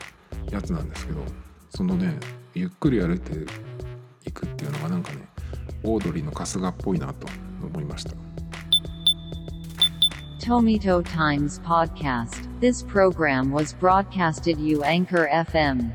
[0.49, 1.21] やつなんですけど
[1.69, 2.17] そのね
[2.55, 3.31] ゆっくり歩いて
[4.25, 5.27] いくっていうのがなんかね
[5.83, 7.27] オードリーの春日っぽいなと
[7.63, 8.11] 思いました
[10.39, 12.47] Tomito Times Podcast.
[12.59, 15.93] This program was broadcasted you Anchor FM.